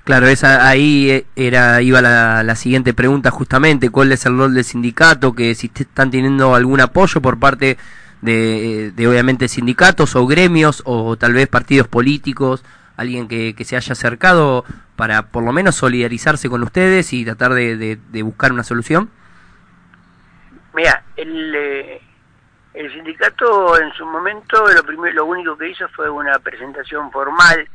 [0.05, 4.55] Claro, esa ahí eh, era iba la, la siguiente pregunta justamente, ¿cuál es el rol
[4.55, 5.35] del sindicato?
[5.35, 7.77] Que si están teniendo algún apoyo por parte
[8.23, 12.65] de, de obviamente sindicatos o gremios o tal vez partidos políticos,
[12.97, 14.65] alguien que, que se haya acercado
[14.97, 19.11] para por lo menos solidarizarse con ustedes y tratar de- de buscar una solución.
[20.79, 22.01] Mira, el, eh,
[22.73, 27.69] el sindicato en su momento lo primero, lo único que hizo fue una presentación formal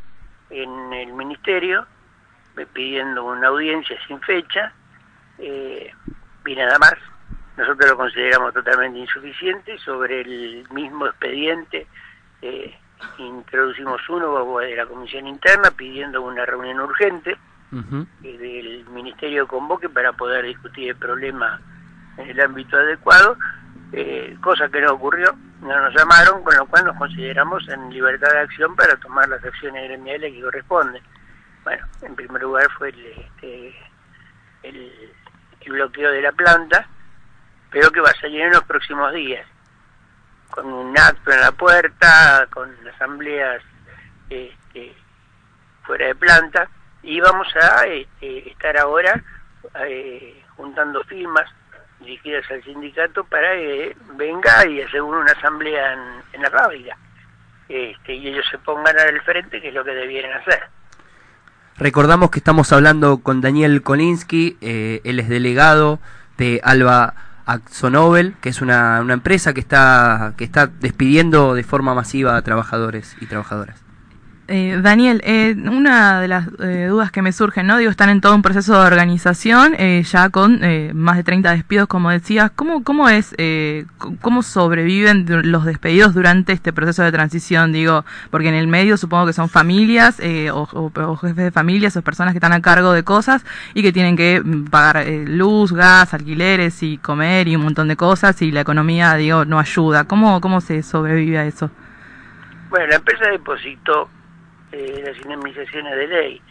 [0.49, 1.85] en el ministerio
[2.55, 4.71] eh, pidiendo una audiencia sin fecha
[5.37, 5.91] eh,
[6.45, 6.93] y nada más.
[7.57, 9.77] Nosotros lo consideramos totalmente insuficiente.
[9.79, 11.85] Sobre el mismo expediente
[12.41, 12.73] eh,
[13.17, 17.35] introducimos uno de la comisión interna pidiendo una reunión urgente
[18.21, 21.59] que el ministerio convoque para poder discutir el problema
[22.17, 23.37] en el ámbito adecuado,
[23.91, 28.31] eh, cosa que no ocurrió, no nos llamaron, con lo cual nos consideramos en libertad
[28.31, 31.03] de acción para tomar las acciones gremiales que corresponden.
[31.63, 33.75] Bueno, en primer lugar fue el, este,
[34.63, 35.11] el,
[35.61, 36.87] el bloqueo de la planta,
[37.71, 39.45] pero que va a salir en los próximos días,
[40.49, 43.63] con un acto en la puerta, con asambleas
[44.29, 44.95] este,
[45.83, 46.69] fuera de planta
[47.03, 49.21] y vamos a este, estar ahora
[49.85, 51.49] eh, juntando firmas
[52.03, 55.93] dirigidas al sindicato para que venga y asegure una asamblea
[56.33, 56.97] en, la fábrica
[57.69, 60.61] este, y ellos se pongan al frente que es lo que debieran hacer.
[61.77, 65.99] Recordamos que estamos hablando con Daniel Kolinsky, eh, él es delegado
[66.37, 71.93] de Alba Axonobel, que es una, una empresa que está, que está despidiendo de forma
[71.93, 73.82] masiva a trabajadores y trabajadoras.
[74.49, 77.77] Eh, Daniel, eh, una de las eh, dudas que me surgen, ¿no?
[77.77, 81.51] Digo, están en todo un proceso de organización, eh, ya con eh, más de 30
[81.51, 82.51] despidos, como decías.
[82.53, 83.85] ¿Cómo, cómo es, eh,
[84.19, 87.71] cómo sobreviven los despedidos durante este proceso de transición?
[87.71, 90.19] Digo, porque en el medio supongo que son familias
[90.53, 93.93] o, o- jefes de familias o personas que están a cargo de cosas y que
[93.93, 98.51] tienen que mm, pagar luz, gas, alquileres y comer y un montón de cosas y
[98.51, 100.03] la economía, digo, no ayuda.
[100.03, 101.71] ¿Cómo, cómo se sobrevive a eso?
[102.69, 104.09] Bueno, la empresa depositó
[104.73, 106.41] eh, las indemnizaciones de ley,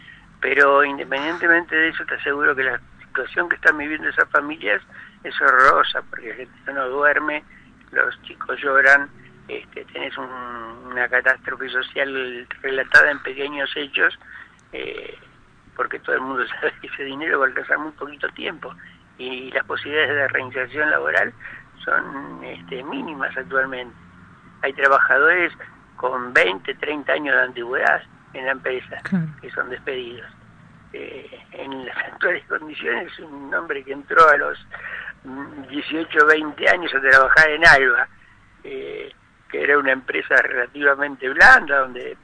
[0.41, 4.81] pero independientemente de eso te aseguro que la situación que están viviendo esas familias
[5.23, 7.43] es horrorosa, porque la gente no duerme,
[7.91, 9.09] los chicos lloran,
[9.47, 14.17] este, tenés un- una catástrofe social relatada en pequeños hechos,
[14.71, 15.17] eh,
[15.75, 18.73] porque todo el mundo sabe que ese dinero va a alcanzar muy poquito tiempo
[19.17, 21.33] y las posibilidades de reinserción laboral
[21.83, 23.95] son este, mínimas actualmente.
[24.61, 25.51] Hay trabajadores
[25.97, 28.01] con 20, 30 años de antigüedad
[28.33, 29.01] en la empresa
[29.41, 30.29] que son despedidos.
[30.93, 34.59] Eh, en las actuales condiciones, un hombre que entró a los
[35.23, 38.07] mm, 18, 20 años a trabajar en Alba,
[38.63, 39.11] eh,
[39.49, 42.15] que era una empresa relativamente blanda, donde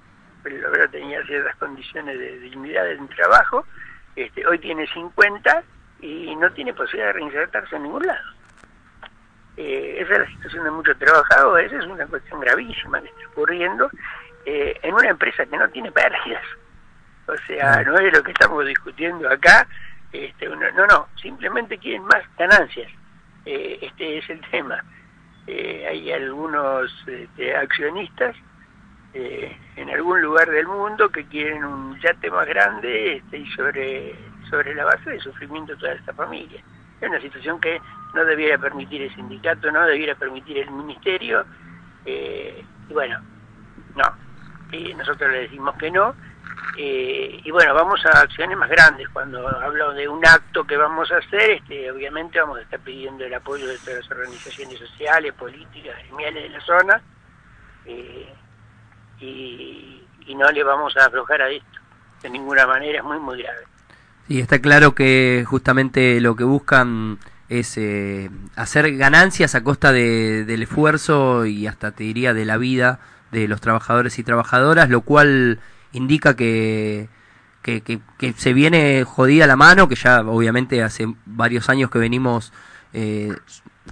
[0.46, 3.66] el obrero tenía ciertas condiciones de dignidad en trabajo,
[4.16, 5.64] este, hoy tiene 50
[6.02, 8.34] y no tiene posibilidad de reinsertarse en ningún lado.
[9.58, 13.90] Eh, esa es la situación de muchos trabajadores, es una cuestión gravísima que está ocurriendo
[14.52, 16.44] eh, en una empresa que no tiene pérdidas.
[17.28, 19.68] O sea, no es lo que estamos discutiendo acá,
[20.12, 22.92] este, uno- no, no, simplemente quieren más ganancias.
[23.46, 24.84] Eh, este es el tema.
[25.46, 28.36] Eh, hay algunos este, accionistas
[29.14, 34.16] eh, en algún lugar del mundo que quieren un yate más grande este, y sobre,
[34.50, 36.62] sobre la base del sufrimiento de toda esta familia.
[37.02, 37.80] Es una situación que
[38.16, 41.46] no debiera permitir el sindicato, no debiera permitir el ministerio,
[42.06, 43.20] eh, y bueno,
[43.96, 44.29] no.
[44.72, 46.14] Y nosotros le decimos que no,
[46.78, 49.10] eh, y bueno, vamos a acciones más grandes.
[49.10, 53.26] Cuando hablo de un acto que vamos a hacer, este, obviamente vamos a estar pidiendo
[53.26, 57.02] el apoyo de todas las organizaciones sociales, políticas, gremiales de la zona,
[57.86, 58.34] eh,
[59.20, 61.80] y, y no le vamos a aflojar a esto.
[62.22, 63.62] De ninguna manera, es muy, muy grave.
[64.28, 70.46] Y está claro que justamente lo que buscan es eh, hacer ganancias a costa de-
[70.46, 73.00] del esfuerzo y hasta te diría de la vida
[73.32, 75.60] de los trabajadores y trabajadoras, lo cual
[75.92, 77.10] indica que,
[77.62, 82.00] que, que- que se viene jodida la mano, que ya obviamente hace varios años que
[82.00, 82.52] venimos
[82.94, 83.36] eh,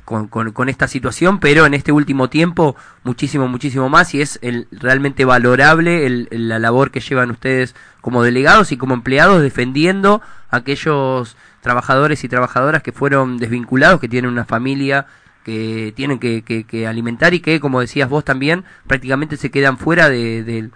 [0.05, 4.67] con, con- esta situación, pero en este último tiempo muchísimo, muchísimo más y es el,
[4.71, 10.57] realmente valorable el- la labor que llevan ustedes como delegados y como empleados defendiendo a
[10.57, 15.07] aquellos trabajadores y trabajadoras que fueron desvinculados, que tienen una familia
[15.47, 19.77] que tienen que, que- que alimentar y que, como decías vos también, prácticamente se quedan
[19.77, 20.69] fuera de, de-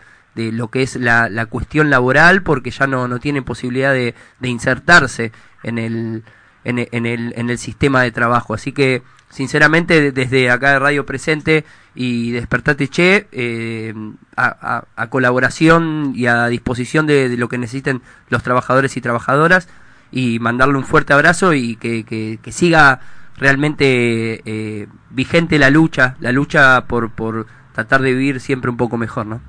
[0.53, 4.47] lo que es la, la cuestión laboral porque ya no, no tienen posibilidad de, de
[4.47, 6.23] insertarse en el,
[6.63, 8.53] en, el, en, el, en el sistema de trabajo.
[8.53, 13.93] Así que, sinceramente, desde acá de Radio Presente y Despertate Che, eh,
[14.37, 14.45] a,
[14.77, 19.67] a- a colaboración y a disposición de, lo que necesiten los trabajadores y trabajadoras,
[20.13, 22.05] y mandarle un fuerte abrazo y que-
[22.41, 23.01] que siga
[23.41, 28.95] realmente eh, vigente la lucha, la lucha por, por tratar de vivir siempre un poco
[28.97, 29.41] mejor, ¿no?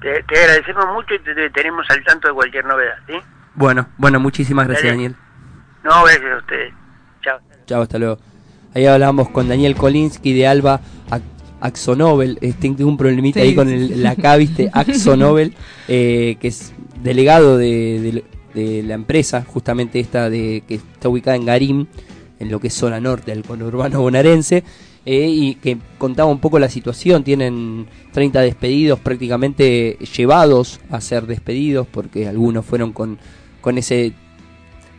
[0.00, 3.14] Te, te agradecemos mucho y te, te tenemos al tanto de cualquier novedad, ¿sí?
[3.54, 4.92] Bueno, bueno, muchísimas gracias.
[4.92, 5.16] Daniel.
[5.84, 6.72] No, gracias a ustedes.
[7.22, 7.38] Chao.
[7.66, 8.18] Chao, hasta luego.
[8.74, 10.80] Ahí hablábamos con Daniel Kolinsky de Alba
[11.60, 12.38] Axonobel.
[12.40, 14.70] Este, tengo un problemita Sí, ahí con el, la K, ¿viste?
[14.72, 15.54] Axonobel,
[15.88, 21.36] eh, que es delegado de, de- de la empresa, justamente esta de que está ubicada
[21.36, 21.88] en Garín,
[22.40, 24.62] en lo que es zona norte del conurbano bonaerense.
[25.06, 31.26] eh, y que contaba un poco la situación, tienen 30 despedidos prácticamente llevados a ser
[31.26, 33.18] despedidos porque algunos fueron con,
[33.62, 34.12] con ese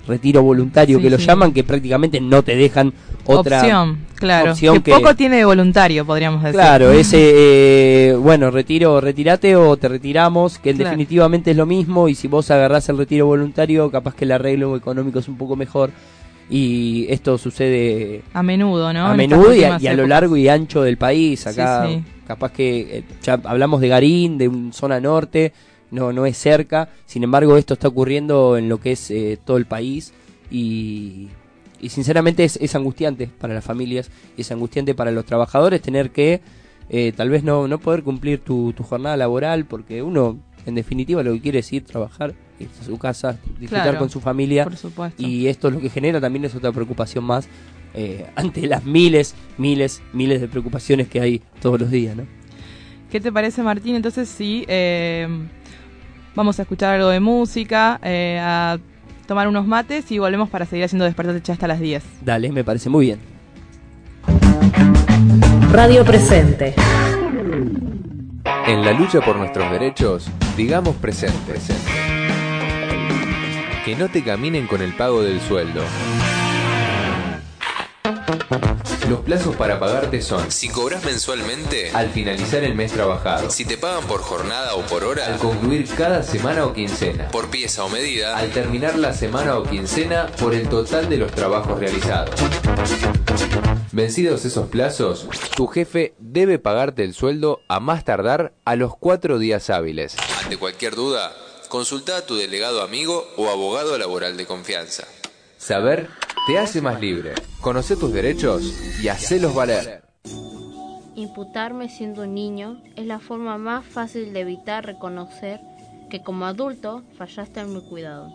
[0.07, 1.25] retiro voluntario Sí, que lo sí.
[1.27, 2.91] llaman, que prácticamente no te dejan
[3.25, 4.51] otra opción, claro.
[4.53, 6.55] opción que, poco tiene de voluntario, podríamos decir.
[6.59, 10.89] Claro, ese, eh, bueno, retiro, retirate o te retiramos, que Claro.
[10.89, 14.75] definitivamente es lo mismo, y si vos agarrás el retiro voluntario, capaz que el arreglo
[14.75, 15.91] económico es un poco mejor.
[16.49, 19.07] Y esto sucede A menudo, ¿no?
[19.07, 21.45] a En menudo y a, y lo largo y ancho del país.
[21.45, 22.03] Acá sí.
[22.25, 25.53] capaz que eh, ya hablamos de Garín, de una zona norte,
[25.91, 26.89] no, no es cerca.
[27.05, 30.13] Sin embargo, esto está ocurriendo en lo que es eh, todo el país
[30.49, 31.27] y,
[31.79, 36.41] y sinceramente es, es angustiante para las familias, es angustiante para los trabajadores tener que
[36.89, 41.21] eh, tal vez no, no poder cumplir tu, tu jornada laboral porque uno en definitiva
[41.21, 42.33] lo que quiere es ir trabajar
[42.85, 45.21] su casa disfrutar Claro, con su familia por supuesto.
[45.21, 47.47] y esto lo que genera también es otra preocupación más
[47.93, 52.23] eh, ante las miles miles miles de preocupaciones que hay todos los días ¿no?
[53.11, 53.95] ¿Qué te parece, Martín?
[53.95, 55.27] Entonces, sí, eh,
[56.35, 58.77] vamos a escuchar algo de música, eh, a
[59.27, 62.03] tomar unos mates y volvemos para seguir haciendo Despertate Ya hasta las 10.
[62.23, 63.19] dale me parece muy bien
[65.71, 66.75] Radio Presente.
[68.67, 71.53] En la lucha por nuestros derechos, digamos presente.
[73.97, 75.81] No te caminen con el pago del sueldo.
[79.09, 83.77] Los plazos para pagarte son Si cobras mensualmente, al finalizar el mes trabajado, si te
[83.77, 87.89] pagan por jornada o por hora, al concluir cada semana o quincena, por pieza o
[87.89, 92.39] medida, al terminar la semana o quincena por el total de los trabajos realizados.
[93.91, 99.39] Vencidos esos plazos, tu jefe debe pagarte el sueldo a más tardar a los cuatro
[99.39, 100.15] días hábiles.
[100.43, 101.33] ante cualquier duda,
[101.69, 105.07] consulta a tu delegado amigo o abogado laboral de confianza.
[105.57, 106.09] Saber
[106.47, 107.35] te hace más libre.
[107.61, 108.63] Conoce tus derechos
[109.01, 110.03] y hacelos valer.
[111.15, 115.61] Imputarme siendo un niño es la forma más fácil de evitar reconocer
[116.09, 118.31] que como adulto fallaste en mi cuidado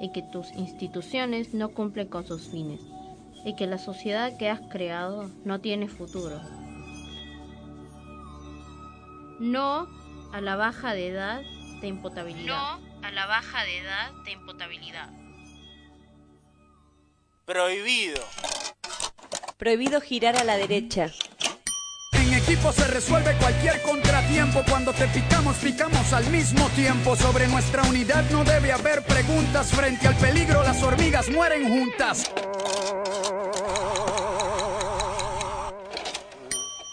[0.00, 2.80] y que tus instituciones no cumplen con sus fines
[3.44, 6.40] y que la sociedad que has creado no tiene futuro.
[9.38, 9.86] No
[10.32, 11.42] a la baja de edad
[11.86, 12.46] de imputabilidad.
[12.46, 15.08] No a la baja de edad de imputabilidad.
[17.44, 18.20] Prohibido.
[19.56, 21.12] Prohibido girar a la derecha.
[22.12, 24.64] En equipo se resuelve cualquier contratiempo.
[24.68, 27.14] Cuando te picamos, picamos al mismo tiempo.
[27.14, 29.70] Sobre nuestra unidad no debe haber preguntas.
[29.70, 32.32] Frente al peligro, las hormigas mueren juntas.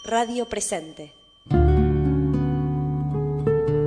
[0.04, 1.23] Radio Presente.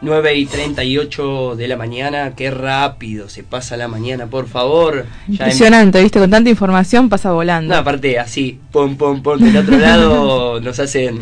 [0.00, 4.94] Nueve y 38 de la mañana, qué rápido se pasa la mañana, por favor.
[5.04, 6.20] Ya en- Impresionante, ¿viste?
[6.20, 7.74] Con tanta información pasa volando.
[7.74, 11.18] No, aparte así, pum, pum, pum, del otro lado nos hacen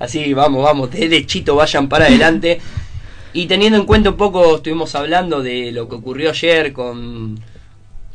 [0.00, 2.60] así, vamos, vamos, derechito, vayan para adelante.
[3.32, 7.38] Y teniendo en cuenta un poco, estuvimos hablando de lo que ocurrió ayer con,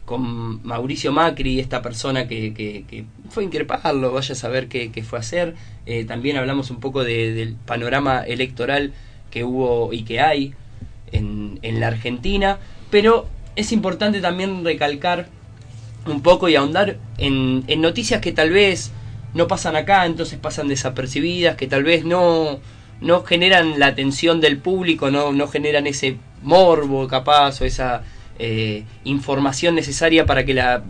[0.03, 4.91] con Mauricio Macri, esta persona que, que- que fue a increparlo, vaya a saber qué,
[4.91, 5.55] qué fue a hacer.
[5.85, 8.91] Eh, también hablamos un poco de- del panorama electoral
[9.33, 10.53] que hubo y que hay
[11.11, 12.59] en, en la Argentina,
[12.91, 13.25] pero
[13.55, 15.27] es importante también recalcar
[16.05, 18.91] un poco y ahondar en, en noticias que tal vez
[19.33, 22.59] no pasan acá, entonces pasan desapercibidas, que tal vez no,
[23.01, 28.03] no generan la atención del público, no, no generan ese morbo capaz o esa
[28.37, 30.83] eh, información necesaria para que, la,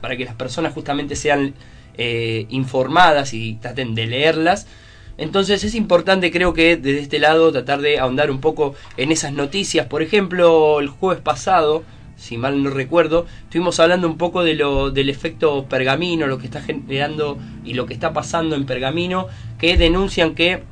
[0.00, 1.54] para que las personas justamente sean
[1.96, 4.66] eh, informadas y traten de leerlas.
[5.16, 9.32] Entonces es importante creo que desde este lado tratar de ahondar un poco en esas
[9.32, 9.86] noticias.
[9.86, 11.84] Por ejemplo, el jueves pasado,
[12.16, 16.46] si mal no recuerdo, estuvimos hablando un poco de lo, del efecto pergamino, lo que
[16.46, 20.62] está generando y lo que está pasando en pergamino, que denuncian que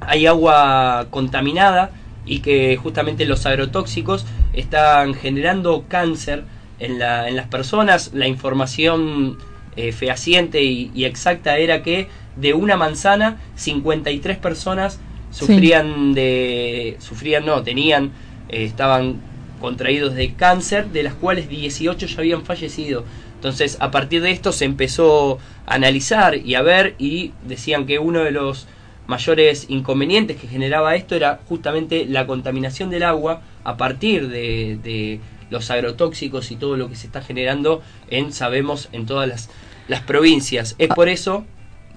[0.00, 1.90] hay agua contaminada
[2.24, 6.44] y que justamente los agrotóxicos están generando cáncer
[6.78, 8.12] en, la, en las personas.
[8.14, 9.38] La información
[9.76, 17.44] eh, fehaciente y, y exacta era que de una manzana 53 personas sufrían de sufrían
[17.44, 18.12] no tenían
[18.48, 19.20] eh, estaban
[19.60, 23.04] contraídos de cáncer de las cuales 18 ya habían fallecido.
[23.34, 27.98] Entonces a partir de esto se empezó a analizar y a ver y decían que
[27.98, 28.66] uno de los
[29.06, 35.20] mayores inconvenientes que generaba esto era justamente la contaminación del agua a partir de, de
[35.50, 39.50] los agrotóxicos y todo lo que se está generando en sabemos en todas las,
[39.88, 40.74] las provincias.
[40.78, 41.44] Es por eso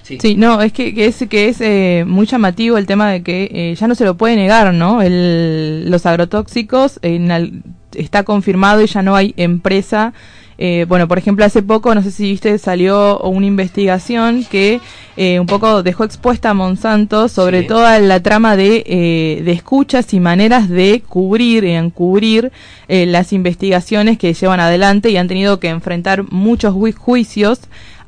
[0.03, 0.35] Sí.
[0.35, 3.75] no, es que, que es, que es eh, muy llamativo el tema de que eh,
[3.79, 5.01] ya no se lo puede negar, ¿no?
[5.03, 7.61] El, los agrotóxicos en
[7.93, 10.13] está confirmado y ya no hay empresa
[10.61, 14.81] Eh, bueno, por ejemplo, hace poco, no sé si viste, salió una investigación que
[15.15, 17.67] eh, un poco dejó expuesta a Monsanto sobre Sí.
[17.67, 22.51] toda la trama de, eh, de escuchas y maneras de cubrir y encubrir
[22.89, 27.59] eh, las investigaciones que llevan adelante y han tenido que enfrentar muchos ju- juicios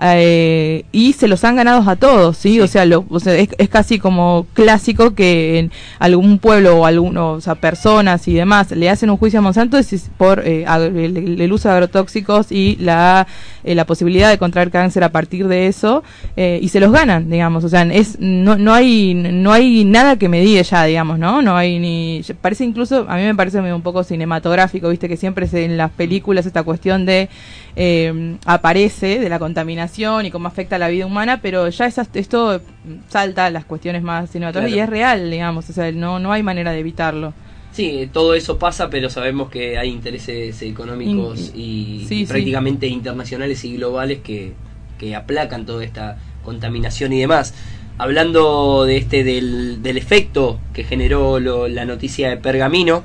[0.03, 2.59] eh, y se los han ganado a todos, ¿sí?
[2.59, 6.85] O sea, lo, o sea es, es casi como clásico que en algún pueblo o
[6.85, 10.65] alguno, o sea, personas y demás le hacen un juicio a Monsanto es- por eh,
[10.67, 13.27] el, el uso de agrotóxicos y la,
[13.63, 16.03] eh, la posibilidad de contraer cáncer a partir de eso
[16.35, 20.15] eh, y se los ganan, digamos, o sea, es no, no hay no hay nada
[20.17, 21.41] que medie ya, digamos, ¿no?
[21.41, 25.47] No hay ni parece incluso a mí me parece un poco cinematográfico, viste que siempre
[25.47, 27.29] se, en las películas esta cuestión de
[27.75, 32.61] eh, aparece de la contaminación y cómo afecta a la vida humana, pero ya esto
[33.09, 34.77] salta a las cuestiones más cinematográficas Claro.
[34.77, 37.33] y es real, digamos, o sea, no, no hay manera de evitarlo.
[37.73, 42.25] Sí, todo eso pasa, pero sabemos que hay intereses económicos y, sí, y sí.
[42.25, 44.51] prácticamente internacionales y globales que,
[44.99, 47.53] que aplacan toda esta contaminación y demás.
[47.97, 53.03] Hablando de este del, del efecto que generó lo- la noticia de Pergamino,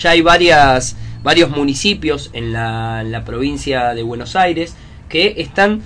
[0.00, 4.76] ya hay varias varios municipios en la, en la provincia de Buenos Aires
[5.08, 5.80] que están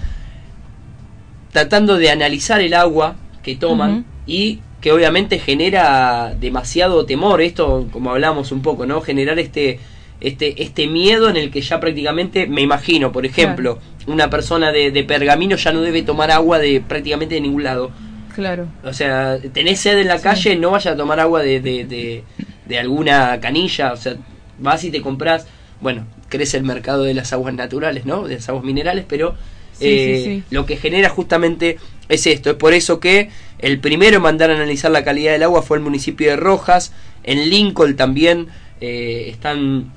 [1.52, 7.40] tratando de analizar el agua que toman y que obviamente genera demasiado temor.
[7.40, 9.80] Esto como hablamos un poco no generar este
[10.20, 13.78] este este miedo en el que ya prácticamente me imagino por ejemplo
[14.08, 17.92] una persona de, de pergamino ya no debe tomar agua de prácticamente de ningún lado.
[18.34, 18.66] Claro.
[18.84, 22.24] o sea tenés sed en la calle no vayas a tomar agua de, de, de,
[22.66, 24.16] de alguna canilla o sea
[24.58, 25.46] vas y te compras
[25.80, 29.34] bueno crece el mercado de las aguas naturales no de las aguas minerales pero
[29.72, 30.42] Sí, eh, sí, sí.
[30.50, 31.78] lo que genera justamente
[32.08, 32.50] es esto.
[32.50, 33.30] Es por eso que
[33.60, 36.92] el primero en mandar a analizar la calidad del agua fue el municipio de Rojas.
[37.22, 38.48] En Lincoln también
[38.80, 39.92] eh, están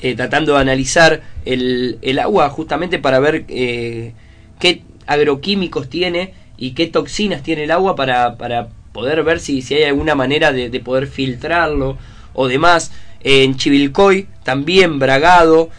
[0.00, 6.86] eh, tratando de analizar el, el agua justamente para ver qué agroquímicos tiene y qué
[6.86, 10.80] toxinas tiene el agua para, para poder ver si, si hay alguna manera de, de
[10.80, 11.96] poder filtrarlo
[12.34, 12.92] o demás.
[13.22, 15.70] En Chivilcoy también Bragado,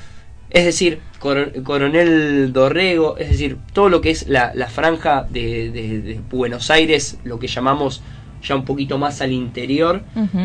[0.49, 5.69] es decir, Coro- Coronel Dorrego, es decir, todo lo que es la, la franja de,
[5.71, 8.01] de- de Buenos Aires, lo que llamamos
[8.41, 10.01] ya un poquito más al interior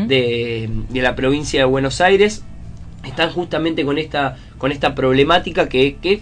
[0.07, 2.43] de, de la provincia de Buenos Aires,
[3.05, 6.21] están justamente con esta, con esta problemática que, que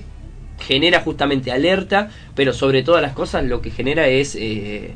[0.60, 4.94] genera justamente alerta, pero sobre todas las cosas lo que genera es eh,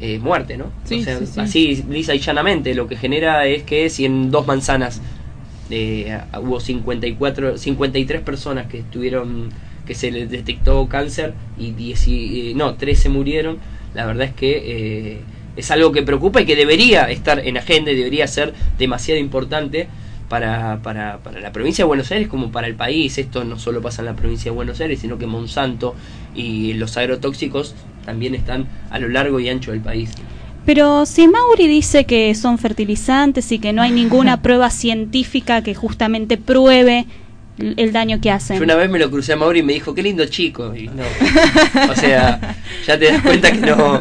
[0.00, 0.70] eh, muerte, ¿no?
[0.84, 1.40] Sí, O sea, sí, sí.
[1.40, 5.00] Así, lisa y llanamente, lo que genera es que si en dos manzanas
[5.70, 9.50] eh, hubo 54, 53 personas que estuvieron,
[9.86, 13.58] que se les detectó cáncer y 10, y- eh, no, 13 murieron,
[13.94, 15.20] la verdad es que eh,
[15.56, 19.88] es algo que preocupa y que debería estar en agenda y debería ser demasiado importante
[20.28, 23.16] para, para, para la provincia de Buenos Aires como para el país.
[23.18, 25.96] Esto no solo pasa en la provincia de Buenos Aires, sino que Monsanto
[26.34, 27.74] y los agrotóxicos
[28.06, 30.10] también están a lo largo y ancho del país.
[30.64, 35.74] Pero si Mauri dice que son fertilizantes y que no hay ninguna prueba científica que
[35.74, 37.06] justamente pruebe
[37.58, 38.58] el daño que hacen.
[38.58, 40.74] Yo una vez me lo crucé a Mauri y me dijo, qué lindo chico.
[40.74, 41.04] Y no.
[41.90, 44.00] O sea, ya te das cuenta que no,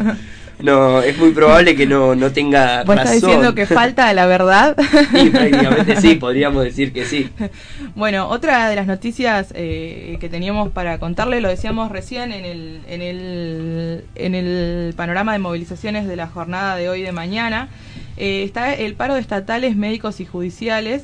[0.60, 3.14] no es muy probable que no, no tenga ¿Vos razón.
[3.14, 4.76] estás diciendo que falta la verdad?
[5.12, 7.30] Sí, prácticamente sí, podríamos decir que sí.
[7.96, 12.82] Bueno, otra de las noticias eh, que teníamos para contarle, lo decíamos recién en el,
[12.88, 17.70] en, el, en el panorama de movilizaciones de la jornada de hoy de mañana,
[18.18, 21.04] eh, está el paro de estatales, médicos y judiciales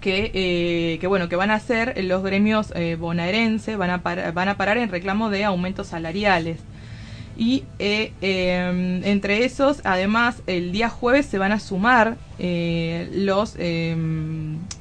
[0.00, 4.32] que, eh, que bueno que van a hacer los gremios eh, bonaerenses van a par-
[4.32, 6.58] van a parar en reclamo de aumentos salariales
[7.36, 13.54] y eh, eh, entre esos además el día jueves se van a sumar eh, los
[13.58, 13.96] eh,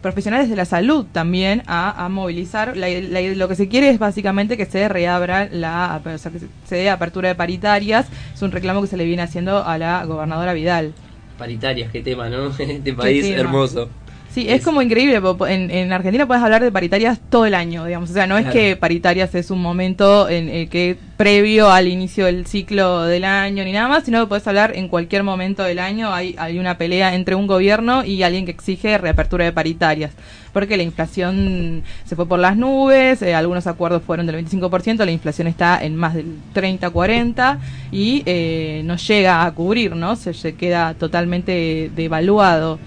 [0.01, 3.99] profesionales de la salud también a, a movilizar La- la- lo que se quiere es
[3.99, 8.51] básicamente que se reabra la o sea, que se- dé apertura de paritarias es un
[8.51, 10.93] reclamo que se le viene haciendo a la gobernadora Vidal
[11.37, 12.47] Paritarias, qué tema, ¿no?
[12.59, 13.89] Este país hermoso.
[14.33, 15.21] Sí, es, como increíble.
[15.47, 18.09] En, en Argentina puedes hablar de paritarias todo el año, digamos.
[18.09, 22.25] O sea, no es que paritarias es un momento en el que previo al inicio
[22.25, 25.77] del ciclo del año ni nada más, sino que puedes hablar en cualquier momento del
[25.77, 26.11] año.
[26.11, 30.13] Hay, hay una pelea entre un gobierno y alguien que exige reapertura de paritarias.
[30.51, 35.11] Porque la inflación se fue por las nubes, eh, algunos acuerdos fueron del 25%, la
[35.11, 37.59] inflación está en más del 30-40
[37.91, 40.15] y eh, no llega a cubrir, ¿no?
[40.15, 42.79] Se, se queda totalmente devaluado.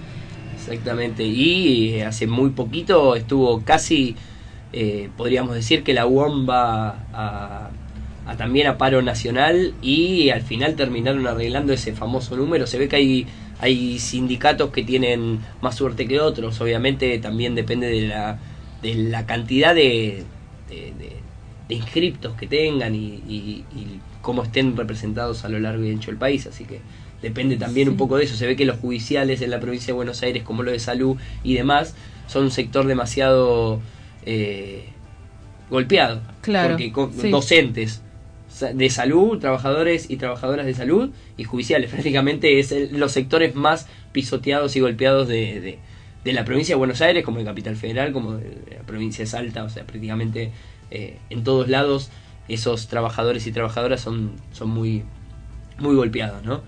[0.66, 1.22] Exactamente.
[1.24, 4.16] Y eh, hace muy poquito estuvo casi,
[4.72, 7.70] eh, podríamos decir que la UOM va a,
[8.36, 12.66] también a paro nacional y al final terminaron arreglando ese famoso número.
[12.66, 13.26] Se ve que hay,
[13.60, 16.60] hay sindicatos que tienen más suerte que otros.
[16.60, 18.40] Obviamente también depende de la,
[18.82, 20.24] de la cantidad de-
[21.68, 26.10] de inscriptos que tengan y, y- y cómo estén representados a lo largo y ancho
[26.10, 26.46] del país.
[26.46, 26.80] Así que
[27.22, 28.36] depende también un poco de eso.
[28.36, 31.16] Se ve que los judiciales en la provincia de Buenos Aires, como lo de salud
[31.42, 31.94] y demás,
[32.26, 33.80] son un sector demasiado
[34.24, 34.84] eh,
[35.70, 36.20] golpeado.
[36.42, 37.30] Claro, Porque con- sí.
[37.30, 38.02] docentes
[38.72, 41.90] de salud, trabajadores y trabajadoras de salud y judiciales.
[41.92, 45.78] Prácticamente es el- los sectores más pisoteados y golpeados de, de-
[46.24, 49.30] de la provincia de Buenos Aires, como de Capital Federal, como de la provincia de
[49.30, 50.50] Salta, o sea, prácticamente
[50.90, 52.10] eh, en todos lados
[52.48, 55.02] esos trabajadores y trabajadoras son, son muy,
[55.78, 56.62] muy golpeados, ¿no?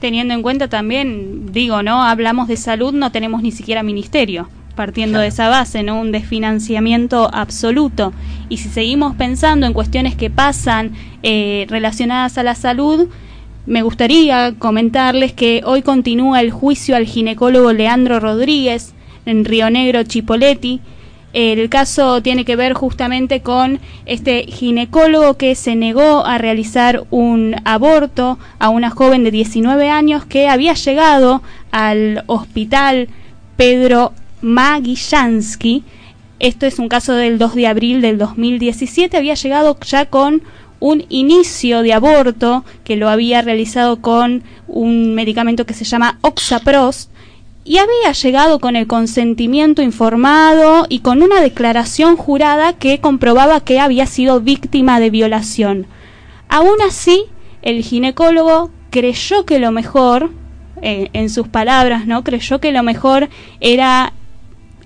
[0.00, 2.02] Teniendo en cuenta también, digo, ¿no?
[2.02, 6.00] Hablamos de salud, no tenemos ni siquiera ministerio, partiendo de esa base, ¿no?
[6.00, 8.12] Un desfinanciamiento absoluto.
[8.48, 10.92] Y si seguimos pensando en cuestiones que pasan
[11.22, 13.08] eh, relacionadas a la salud,
[13.66, 18.94] me gustaría comentarles que hoy continúa el juicio al ginecólogo Leandro Rodríguez
[19.24, 20.80] en Río Negro, Chipoletti.
[21.32, 27.56] El caso tiene que ver justamente con este ginecólogo que se negó a realizar un
[27.64, 33.08] aborto a una joven de 19 años que había llegado al hospital
[33.56, 35.84] Pedro Maguillansky.
[36.38, 39.16] Esto es un caso del 2 de abril del 2017.
[39.16, 40.42] Había llegado ya con
[40.80, 47.10] un inicio de aborto que lo había realizado con un medicamento que se llama Oxaprost
[47.66, 53.80] y había llegado con el consentimiento informado y con una declaración jurada que comprobaba que
[53.80, 55.86] había sido víctima de violación.
[56.48, 57.24] Aún así,
[57.62, 60.30] el ginecólogo creyó que lo mejor,
[60.80, 62.22] eh, en sus palabras, ¿no?
[62.22, 63.28] Creyó que lo mejor
[63.60, 64.12] era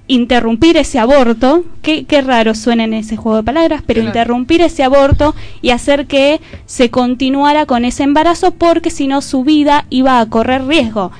[0.06, 4.08] interrumpir ese aborto, qué, qué raro suena en ese juego de palabras, pero Claro.
[4.08, 9.44] interrumpir ese aborto y hacer que se continuara con ese embarazo porque si no su
[9.44, 11.12] vida iba a correr riesgo.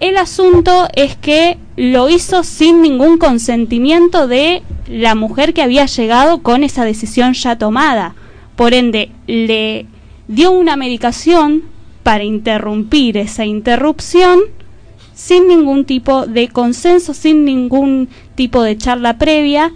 [0.00, 6.42] El asunto es que lo hizo sin ningún consentimiento de la mujer que había llegado
[6.42, 8.14] con esa decisión ya tomada.
[8.56, 9.86] Por ende, le
[10.28, 11.62] dio una medicación
[12.02, 14.40] para interrumpir esa interrupción
[15.14, 19.72] sin ningún tipo de consenso, sin ningún tipo de charla previa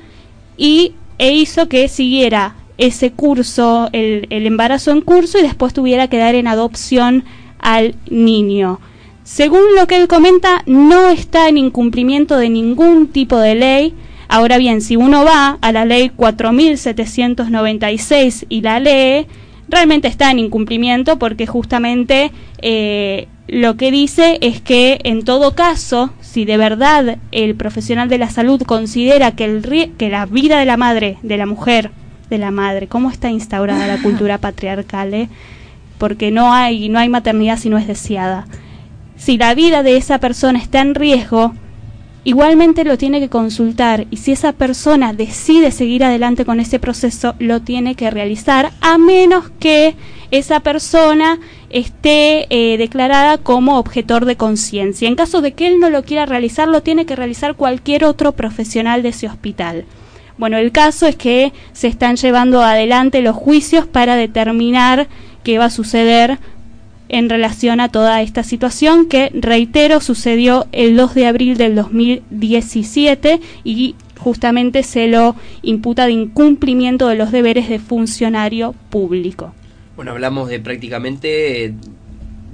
[0.57, 6.09] y e hizo que siguiera ese curso, el, el embarazo en curso y después tuviera
[6.09, 7.25] que dar en adopción
[7.59, 8.81] al niño.
[9.33, 13.95] Según lo que él comenta, no está en incumplimiento de ningún tipo de ley.
[14.27, 19.29] Ahora bien, si uno va a la ley 4796 y la lee,
[19.69, 26.11] realmente está en incumplimiento porque justamente eh, lo que dice es que en todo caso,
[26.21, 30.59] si de verdad el profesional de la salud considera que, el, ri- que la vida
[30.59, 31.93] de la madre, de la mujer,
[32.31, 35.29] de la madre, cómo está instaurada la cultura patriarcal, eh?
[35.99, 38.49] porque no hay, no hay maternidad si no es deseada.
[39.21, 41.53] Si la vida de esa persona está en riesgo,
[42.25, 47.35] igualmente lo tiene que consultar y si esa persona decide seguir adelante con ese proceso,
[47.39, 49.95] lo tiene que realizar a menos que
[50.31, 55.07] esa persona esté eh, declarada como objetor de conciencia.
[55.07, 58.33] En caso de que él no lo quiera realizar, lo tiene que realizar cualquier otro
[58.33, 59.85] profesional de ese hospital.
[60.39, 65.09] Bueno, el caso es que se están llevando adelante los juicios para determinar
[65.45, 66.39] qué va a suceder
[67.11, 73.41] en relación a toda esta situación que, reitero, sucedió el 2 de abril del 2017
[73.65, 79.53] y justamente se lo imputa de incumplimiento de los deberes de funcionario público.
[79.97, 81.75] Bueno, hablamos de prácticamente eh,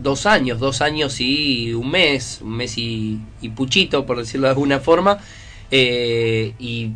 [0.02, 4.52] dos años, dos años y un mes, un mes y, y puchito, por decirlo de
[4.52, 5.18] alguna forma.
[5.70, 6.92] eh, y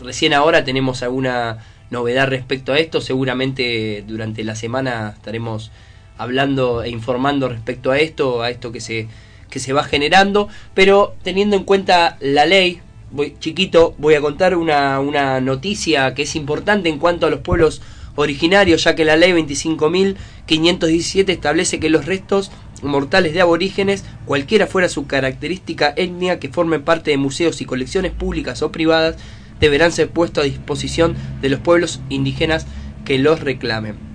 [0.00, 1.58] recién ahora tenemos alguna
[1.90, 3.00] novedad respecto a esto.
[3.00, 5.70] Seguramente durante la semana estaremos
[6.18, 9.08] hablando e informando respecto a esto, a esto que se,
[9.48, 10.48] que se va generando.
[10.74, 16.22] Pero teniendo en cuenta la ley, voy, chiquito, voy a contar una, una noticia que
[16.22, 17.80] es importante en cuanto a los pueblos
[18.16, 22.50] originarios, ya que la ley 25.517 establece que los restos
[22.82, 28.12] mortales de aborígenes, cualquiera fuera su característica étnica, que formen parte de museos y colecciones
[28.12, 29.16] públicas o privadas,
[29.60, 32.66] deberán ser puestos a disposición de los pueblos indígenas
[33.04, 34.07] que los reclamen.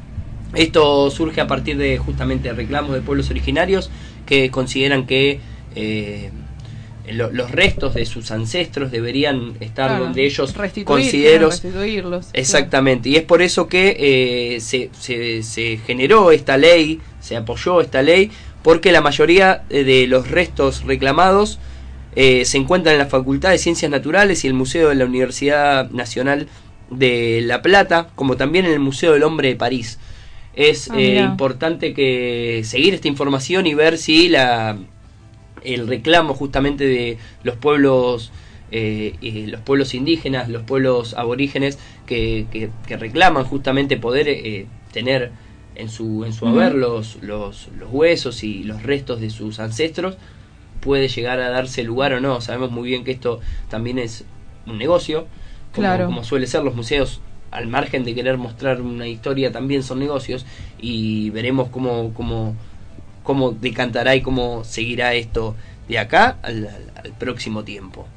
[0.56, 3.90] Esto surge a partir de justamente reclamos de pueblos originarios
[4.26, 5.40] que consideran que
[5.76, 6.30] eh,
[7.12, 10.72] lo- los restos de sus ancestros deberían estar Claro, donde ellos quieren
[11.52, 11.54] restituirlos,
[12.34, 13.98] exactamente y es por eso que
[14.56, 18.32] eh, se, se- se generó esta ley se apoyó esta ley
[18.62, 21.60] porque la mayoría de los restos reclamados
[22.16, 25.90] eh, se encuentran en la Facultad de Ciencias Naturales y el Museo de la Universidad
[25.90, 26.48] Nacional
[26.90, 29.98] de La Plata como también en el Museo del Hombre de París
[30.54, 34.78] es Ah, eh, importante que seguir esta información y ver si la
[35.64, 38.32] el reclamo justamente de los pueblos
[38.72, 39.16] eh,
[39.48, 41.78] los pueblos indígenas, los pueblos aborígenes
[42.08, 45.32] que, que- que reclaman justamente poder eh, tener
[45.76, 50.18] en su, en su haber los, los, los huesos y los restos de sus ancestros,
[50.82, 52.42] puede llegar a darse lugar o no.
[52.42, 53.40] Sabemos muy bien que esto
[53.70, 54.26] también es
[54.66, 55.28] un negocio,
[55.74, 56.06] como, Claro.
[56.08, 57.22] como suele ser los museos.
[57.54, 60.46] Al margen de querer mostrar una historia, también son negocios
[60.80, 62.56] y veremos cómo, cómo,
[63.24, 65.56] cómo decantará y cómo seguirá esto
[65.88, 68.08] de acá al, al- al próximo tiempo.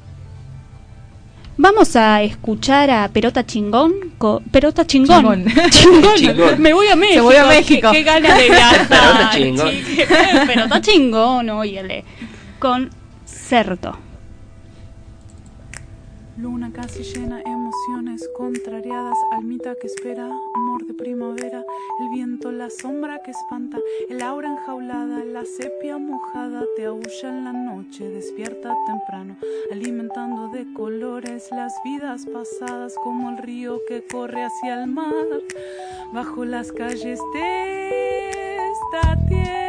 [1.59, 3.93] Vamos a escuchar a Perota Chingón.
[4.19, 5.45] co- Perota Chingón.
[5.45, 5.69] Chingón.
[5.71, 6.15] Chingón.
[6.15, 6.61] Chingón.
[6.61, 7.23] Me voy a México.
[7.23, 7.89] voy a qué- México.
[7.91, 8.87] Qué, ganas de viajar.
[8.87, 9.69] Perota Chingón.
[9.71, 10.07] chique.
[10.45, 12.03] Perota Chingón, óyele.
[12.59, 12.89] Con
[13.25, 13.97] Certo.
[16.37, 21.65] Luna casi llena, emociones contrariadas, almita que espera, amor de primavera,
[21.99, 27.43] el viento, la sombra que espanta, el aura enjaulada, la sepia mojada, te aúlla en
[27.43, 29.35] la noche, despierta temprano,
[29.71, 35.41] alimentando de colores las vidas pasadas como el río que corre hacia el mar,
[36.13, 38.29] bajo las calles de
[38.69, 39.66] esta tierra.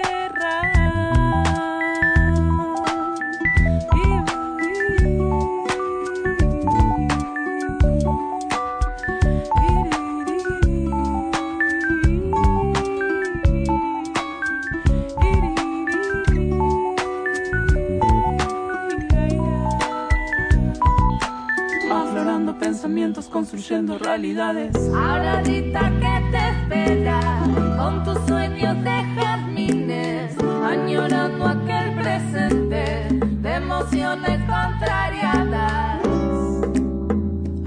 [23.50, 24.76] Construyendo realidades.
[24.94, 27.40] Ahora Rita que te espera
[27.78, 30.36] con tus sueños de jardines,
[30.66, 36.02] añorando aquel presente de emociones contrariadas.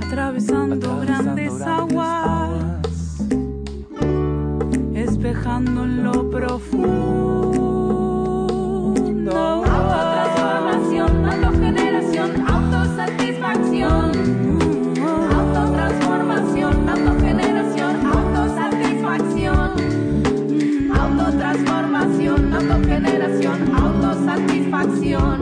[0.06, 2.84] atravesando grandes aguas,
[4.94, 7.11] espejando en lo profundo.
[22.62, 25.42] Autogeneración, autosatisfacción.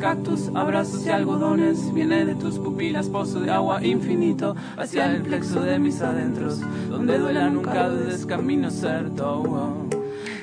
[0.00, 5.60] Cactus, abrazos y algodones, viene de tus pupilas pozo de agua infinito hacia el plexo
[5.60, 9.42] de mis adentros, donde duela nunca dudes camino certo.
[9.46, 9.86] oh.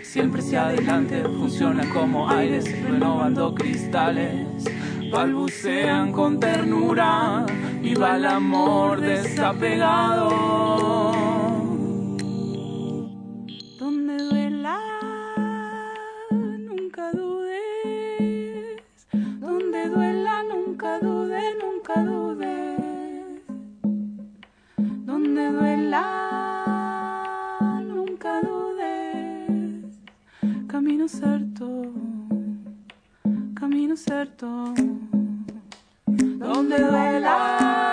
[0.04, 4.66] Siempre hacia adelante funciona como aires renovando cristales,
[5.12, 7.46] balbucean con ternura,
[7.82, 11.17] viva el amor desapegado.
[33.98, 34.74] Certo.
[36.06, 37.87] Donde duela,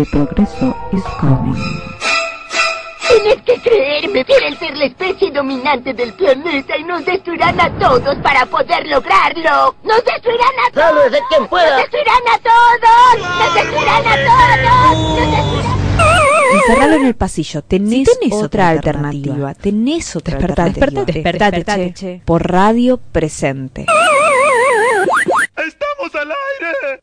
[0.00, 1.54] El progreso is coming.
[3.06, 8.16] Tienes que creerme, quieren ser la especie dominante del planeta y nos destruirán a todos
[8.22, 9.74] para poder lograrlo.
[9.84, 10.86] ¡Nos destruirán a todos!
[11.02, 11.70] Sálvese quien pueda.
[11.70, 13.28] ¡Nos destruirán a todos!
[13.28, 14.96] ¡Nos destruirán a todos!
[14.96, 15.80] ¡Nos destruirán...
[16.54, 17.62] Encerralo en el pasillo.
[17.62, 19.34] Tenés, tenés otra, otra alternativa.
[19.34, 19.54] alternativa.
[19.62, 21.04] Tenés otra Despertate, alternativa.
[21.04, 22.22] despertate, Despertate, despertate, che.
[22.24, 23.84] Por radio presente.
[25.56, 27.02] ¡Estamos al aire!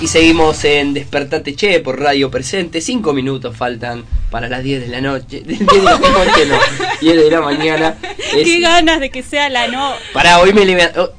[0.00, 2.80] Y seguimos en Despertate Che por Radio Presente.
[2.80, 5.40] Cinco minutos faltan para las 10 de la noche.
[5.44, 6.58] 10 de la noche no,
[7.00, 7.96] 10 de la mañana.
[8.36, 9.92] Es- Qué ganas de que sea la no.
[10.12, 11.00] Pará, hoy me levanté.
[11.00, 11.10] oh,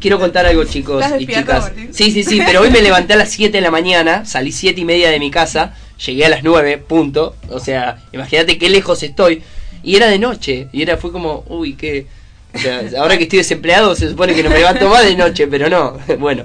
[0.00, 1.64] quiero contar algo, chicos ¿Estás y chicas.
[1.64, 1.88] Martín?
[1.92, 4.80] Sí, sí, sí, pero hoy me levanté a las 7 de la mañana, salí 7
[4.80, 7.34] y media de mi casa, llegué a las 9, punto.
[7.48, 9.42] O sea, imagínate qué lejos estoy.
[9.82, 12.06] Y era de noche, y era, fue como, uy, qué.
[12.54, 15.46] O sea, ahora que estoy desempleado se supone que no me levanto más de noche,
[15.48, 15.96] pero no.
[16.18, 16.44] Bueno,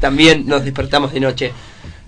[0.00, 1.52] también nos despertamos de noche.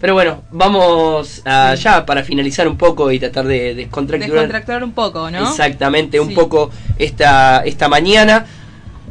[0.00, 4.30] Pero bueno, vamos allá para finalizar un poco y tratar de descontracturar.
[4.32, 5.48] Descontracturar un poco, ¿no?
[5.48, 6.34] Exactamente, un Sí.
[6.34, 8.46] poco esta, esta mañana.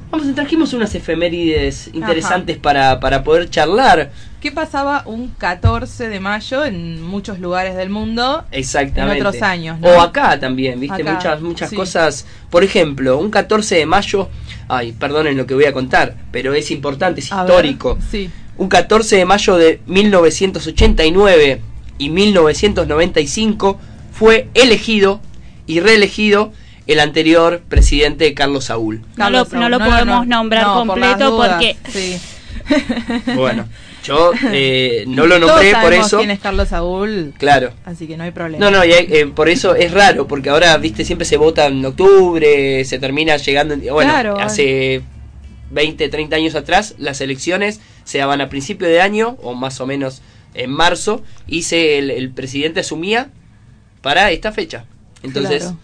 [0.09, 4.11] Vamos, trajimos unas efemérides interesantes para, para poder charlar.
[4.41, 8.43] ¿Qué pasaba un 14 de mayo en muchos lugares del mundo?
[8.51, 9.19] Exactamente.
[9.19, 9.87] En otros años, ¿no?
[9.87, 11.01] O acá también, ¿viste?
[11.01, 11.75] Acá, muchas muchas sí.
[11.75, 12.25] cosas.
[12.51, 14.29] Por ejemplo, un 14 de mayo.
[14.67, 17.97] Ay, perdonen lo que voy a contar, pero es importante, es A ver, histórico.
[18.11, 18.29] sí.
[18.57, 21.61] Un 14 de mayo de 1989
[21.97, 23.79] y 1995
[24.11, 25.21] fue elegido
[25.67, 26.51] y reelegido
[26.87, 29.03] el anterior presidente Carlos Saúl.
[29.15, 32.17] No lo, no lo podemos nombrar no, completo porque sí.
[33.35, 33.65] Bueno,
[34.07, 36.17] yo eh, no lo Todos nombré por eso.
[36.17, 37.33] quién es Carlos Saúl.
[37.37, 37.71] Claro.
[37.85, 38.63] Así que no hay problema.
[38.63, 41.67] No, no, y hay- eh, por eso es raro, porque ahora, viste, siempre se vota
[41.67, 44.39] en octubre, se termina llegando, en- bueno, Claro.
[44.39, 45.01] hace
[45.71, 49.85] 20, 30 años atrás, las elecciones se daban a principio de año, o más o
[49.85, 50.21] menos
[50.53, 53.29] en marzo, y se, el, el presidente asumía
[54.01, 54.85] para esta fecha.
[55.23, 55.77] Entonces, Claro.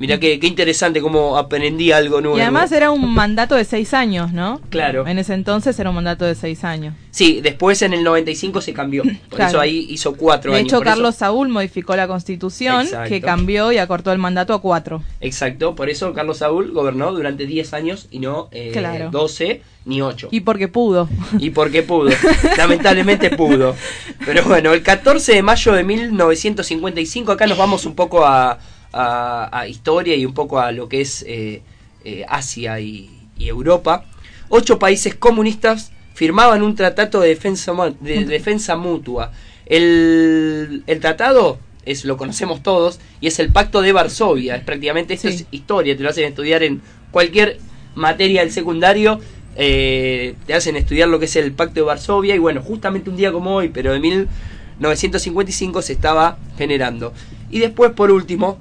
[0.00, 2.36] Mira qué, qué interesante cómo aprendí algo nuevo.
[2.38, 4.60] Y además era un mandato de seis años, ¿no?
[4.70, 5.06] Claro.
[5.06, 6.94] En ese entonces era un mandato de seis años.
[7.12, 9.48] Sí, después en el 95 se cambió, por Claro.
[9.50, 10.68] eso ahí hizo cuatro de años.
[10.68, 13.08] hecho, por eso- Carlos Saúl modificó la constitución Exacto.
[13.10, 15.02] que cambió y acortó el mandato a cuatro.
[15.20, 19.10] Exacto, por eso Carlos Saúl gobernó durante 10 años y no eh, Claro.
[19.10, 20.28] 12 ni 8.
[20.30, 21.08] Y porque pudo.
[21.38, 22.10] Y porque pudo,
[22.56, 23.74] lamentablemente pudo.
[24.24, 28.58] Pero bueno, el 14 de mayo de 1955, acá nos vamos un poco a,
[28.92, 31.62] a- a historia y un poco a lo que es eh,
[32.04, 34.04] eh, Asia y, y Europa.
[34.48, 39.32] Ocho países comunistas firmaban un tratado de defensa, de defensa mutua.
[39.66, 44.56] El, el tratado es lo conocemos todos y es el Pacto de Varsovia.
[44.56, 47.58] Es prácticamente esto es historia, te lo hacen estudiar en cualquier
[47.94, 49.20] materia del secundario.
[49.56, 53.16] eh, te hacen estudiar lo que es el Pacto de Varsovia y bueno, justamente un
[53.16, 57.12] día como hoy, pero de 1955 se estaba generando.
[57.50, 58.58] Y después, por último,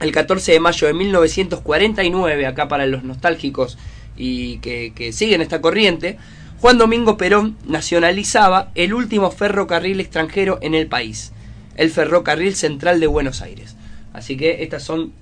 [0.00, 3.78] el 14 de mayo de 1949, acá para los nostálgicos
[4.16, 6.18] y que, que siguen esta corriente,
[6.60, 11.32] Juan Domingo Perón nacionalizaba el último ferrocarril extranjero en el país,
[11.76, 13.76] el Ferrocarril Central de Buenos Aires.
[14.12, 15.12] Así que estas son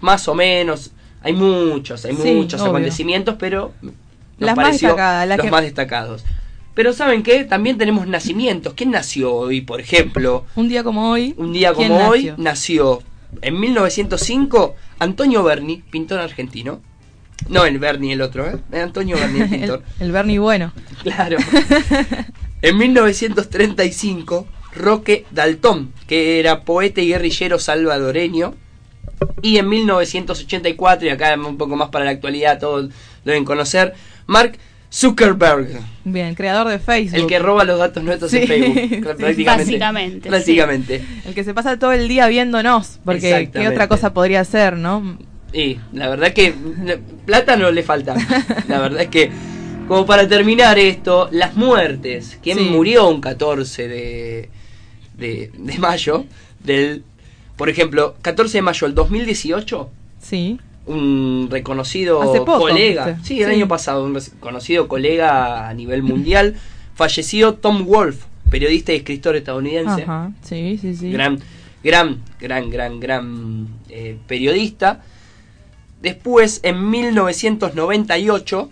[0.00, 2.70] más o menos, hay muchos, hay Sí, muchos obvio.
[2.70, 3.92] acontecimientos, pero nos
[4.38, 6.24] Las más pareció las los que- más destacados.
[6.74, 7.44] Pero ¿saben qué?
[7.44, 8.74] También tenemos nacimientos.
[8.74, 10.44] ¿Quién nació hoy, por ejemplo?
[10.56, 11.34] Un día como hoy.
[11.38, 12.34] Un día ¿quién como hoy nació?
[12.36, 13.02] nació
[13.42, 16.80] en 1905 Antonio Berni, pintor argentino.
[17.48, 18.58] No el Berni, el otro, ¿eh?
[18.72, 19.82] Eh, Antonio Berni, el pintor.
[20.00, 20.72] El, el Bernie bueno.
[21.02, 21.36] Claro.
[22.62, 28.54] En 1935, Roque Daltón, que era poeta y guerrillero salvadoreño.
[29.42, 32.90] Y en 1984, y acá un poco más para la actualidad, todos
[33.24, 33.94] deben conocer,
[34.26, 34.58] Mark
[34.92, 35.68] Zuckerberg,
[36.04, 37.20] Bien, creador de Facebook.
[37.22, 38.74] el que roba los datos nuestros en Facebook.
[38.90, 38.96] sí.
[39.02, 39.44] Prácticamente.
[39.44, 41.02] Básicamente, Básicamente.
[41.26, 42.98] El que se pasa todo el día viéndonos.
[43.04, 45.18] Porque qué otra cosa podría ser, ¿no?
[45.52, 46.54] Y la verdad que
[47.24, 48.14] plata no le falta.
[48.68, 49.30] La verdad es que,
[49.88, 52.38] como para terminar esto, las muertes.
[52.42, 52.64] ¿Quién Sí.
[52.64, 54.50] murió un 14 de,
[55.16, 56.24] de, de mayo?
[56.62, 57.04] Del,
[57.56, 60.58] por ejemplo, 14 de mayo del 2018, Sí.
[60.86, 63.54] Un reconocido poco, colega, sí, el Sí.
[63.56, 66.54] año pasado, un reconocido colega a nivel mundial,
[66.94, 70.32] falleció Tom Wolfe, periodista y escritor estadounidense Ajá.
[70.42, 71.10] Sí, sí, sí.
[71.10, 71.40] gran,
[71.82, 75.02] gran, gran, gran, gran eh, periodista.
[76.00, 78.70] Después, en 1998,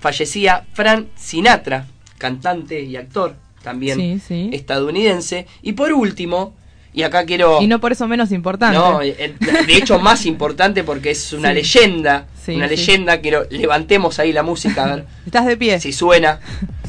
[0.00, 1.86] fallecía Frank Sinatra,
[2.18, 4.50] cantante y actor también Sí, sí.
[4.52, 5.46] estadounidense.
[5.62, 6.54] Y por último,
[6.96, 7.60] y acá quiero...
[7.62, 8.76] Y no por eso menos importante.
[8.78, 9.34] No, eh,
[9.66, 11.54] de hecho más importante porque es una Sí.
[11.54, 12.74] leyenda, Sí, una sí.
[12.76, 15.78] leyenda, quiero levantemos ahí la música a ver Estás de pie.
[15.78, 16.40] si suena.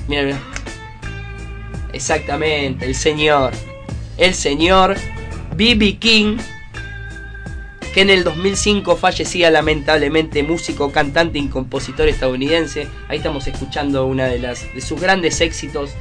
[0.07, 0.39] Mira, mira.
[1.93, 3.51] Exactamente, el señor.
[4.17, 4.95] El señor
[5.55, 5.97] B.B.
[5.97, 6.37] King.
[7.93, 12.87] que en el 2005 fallecía lamentablemente músico, cantante y compositor estadounidense.
[13.09, 15.91] Ahí estamos escuchando una de, las, de sus grandes éxitos,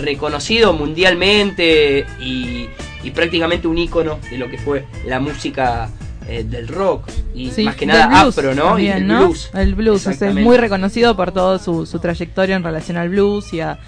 [0.00, 2.68] reconocido mundialmente y,
[3.02, 5.90] y prácticamente un ícono de lo que fue la música
[6.28, 8.64] eh, del rock y Sí, más que nada blues afro, ¿no?
[8.68, 9.26] también, y el ¿no?
[9.26, 9.50] blues.
[9.54, 13.60] El blues, es muy reconocido por toda su, su trayectoria en relación al blues y
[13.60, 13.78] a,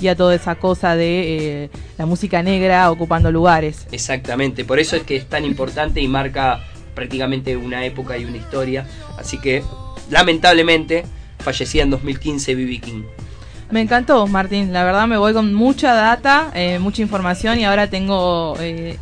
[0.00, 3.86] y a toda esa cosa de eh, la música negra ocupando lugares.
[3.92, 6.60] Exactamente, por eso es que es tan importante y marca
[6.94, 8.86] prácticamente una época y una historia.
[9.18, 9.62] Así que,
[10.10, 11.04] lamentablemente,
[11.38, 12.80] fallecía en 2015 B.B.
[12.80, 13.02] King.
[13.72, 14.72] Me encantó, Martín.
[14.72, 18.54] La verdad me voy con mucha data, eh, mucha información y ahora tengo...
[18.60, 18.96] eh,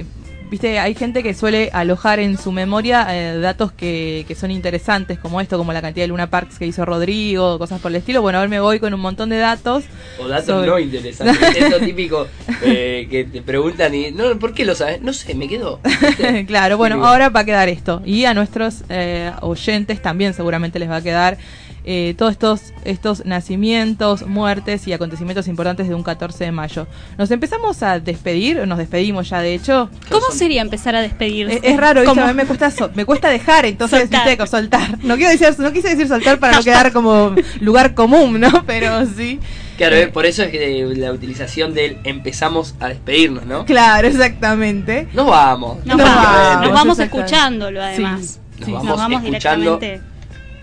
[0.49, 5.17] Viste, hay gente que suele alojar en su memoria eh, datos que, que son interesantes,
[5.17, 8.21] como esto, como la cantidad de Luna Parks que hizo Rodrigo, cosas por el estilo.
[8.21, 9.85] Bueno, ahora me voy con un montón de datos.
[10.19, 11.39] O datos sobre- no interesantes.
[11.57, 12.27] es lo típico
[12.65, 15.01] eh, que te preguntan y, no, ¿por qué lo sabes?
[15.03, 15.79] No sé, me quedó.
[16.49, 18.03] claro, bueno, ahora va a quedar esto.
[18.05, 21.39] Y a nuestros eh, oyentes también seguramente les va a quedar
[21.85, 26.87] eh, todos estos, estos nacimientos, muertes y acontecimientos importantes de un 14 de mayo.
[27.19, 29.91] Nos empezamos a despedir, nos despedimos ya de hecho.
[30.11, 31.57] ¿Cómo sería empezar a despedirse?
[31.57, 34.29] Es, es raro, a mí me cuesta, so- me cuesta dejar, entonces, Soltar.
[34.29, 34.47] ¿viste?
[34.47, 34.99] Soltar.
[35.05, 38.65] No, quiero decir, no quise decir soltar para no quedar como lugar común, ¿no?
[38.67, 39.39] Pero sí.
[39.77, 43.65] Claro, eh, por eso es que la utilización del empezamos a despedirnos, ¿no?
[43.65, 45.09] Claro, exactamente.
[45.15, 45.79] Nos vamos.
[45.87, 47.05] Nos Nos vamos, vamos, nos vamos exactamente.
[47.05, 48.21] escuchándolo además.
[48.59, 50.10] Nos Sí, vamos, nos vamos escuchando directamente.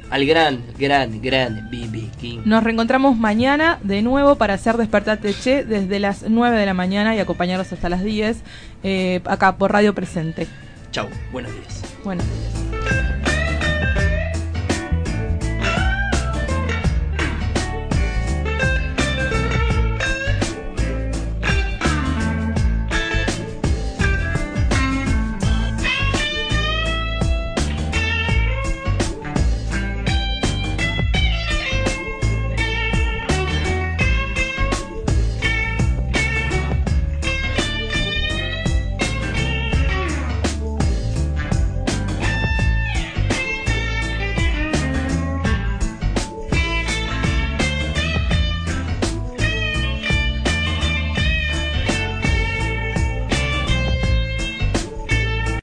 [0.10, 2.10] Al gran, gran, gran B.B.
[2.20, 2.40] King.
[2.46, 7.16] Nos reencontramos mañana de nuevo para hacer Despertate Che desde las 9 de la mañana
[7.16, 8.42] y acompañarnos hasta las 10
[8.84, 10.48] eh, acá por Radio Presente.
[10.92, 11.82] Chau, buenos días.
[12.04, 12.67] Buenos días.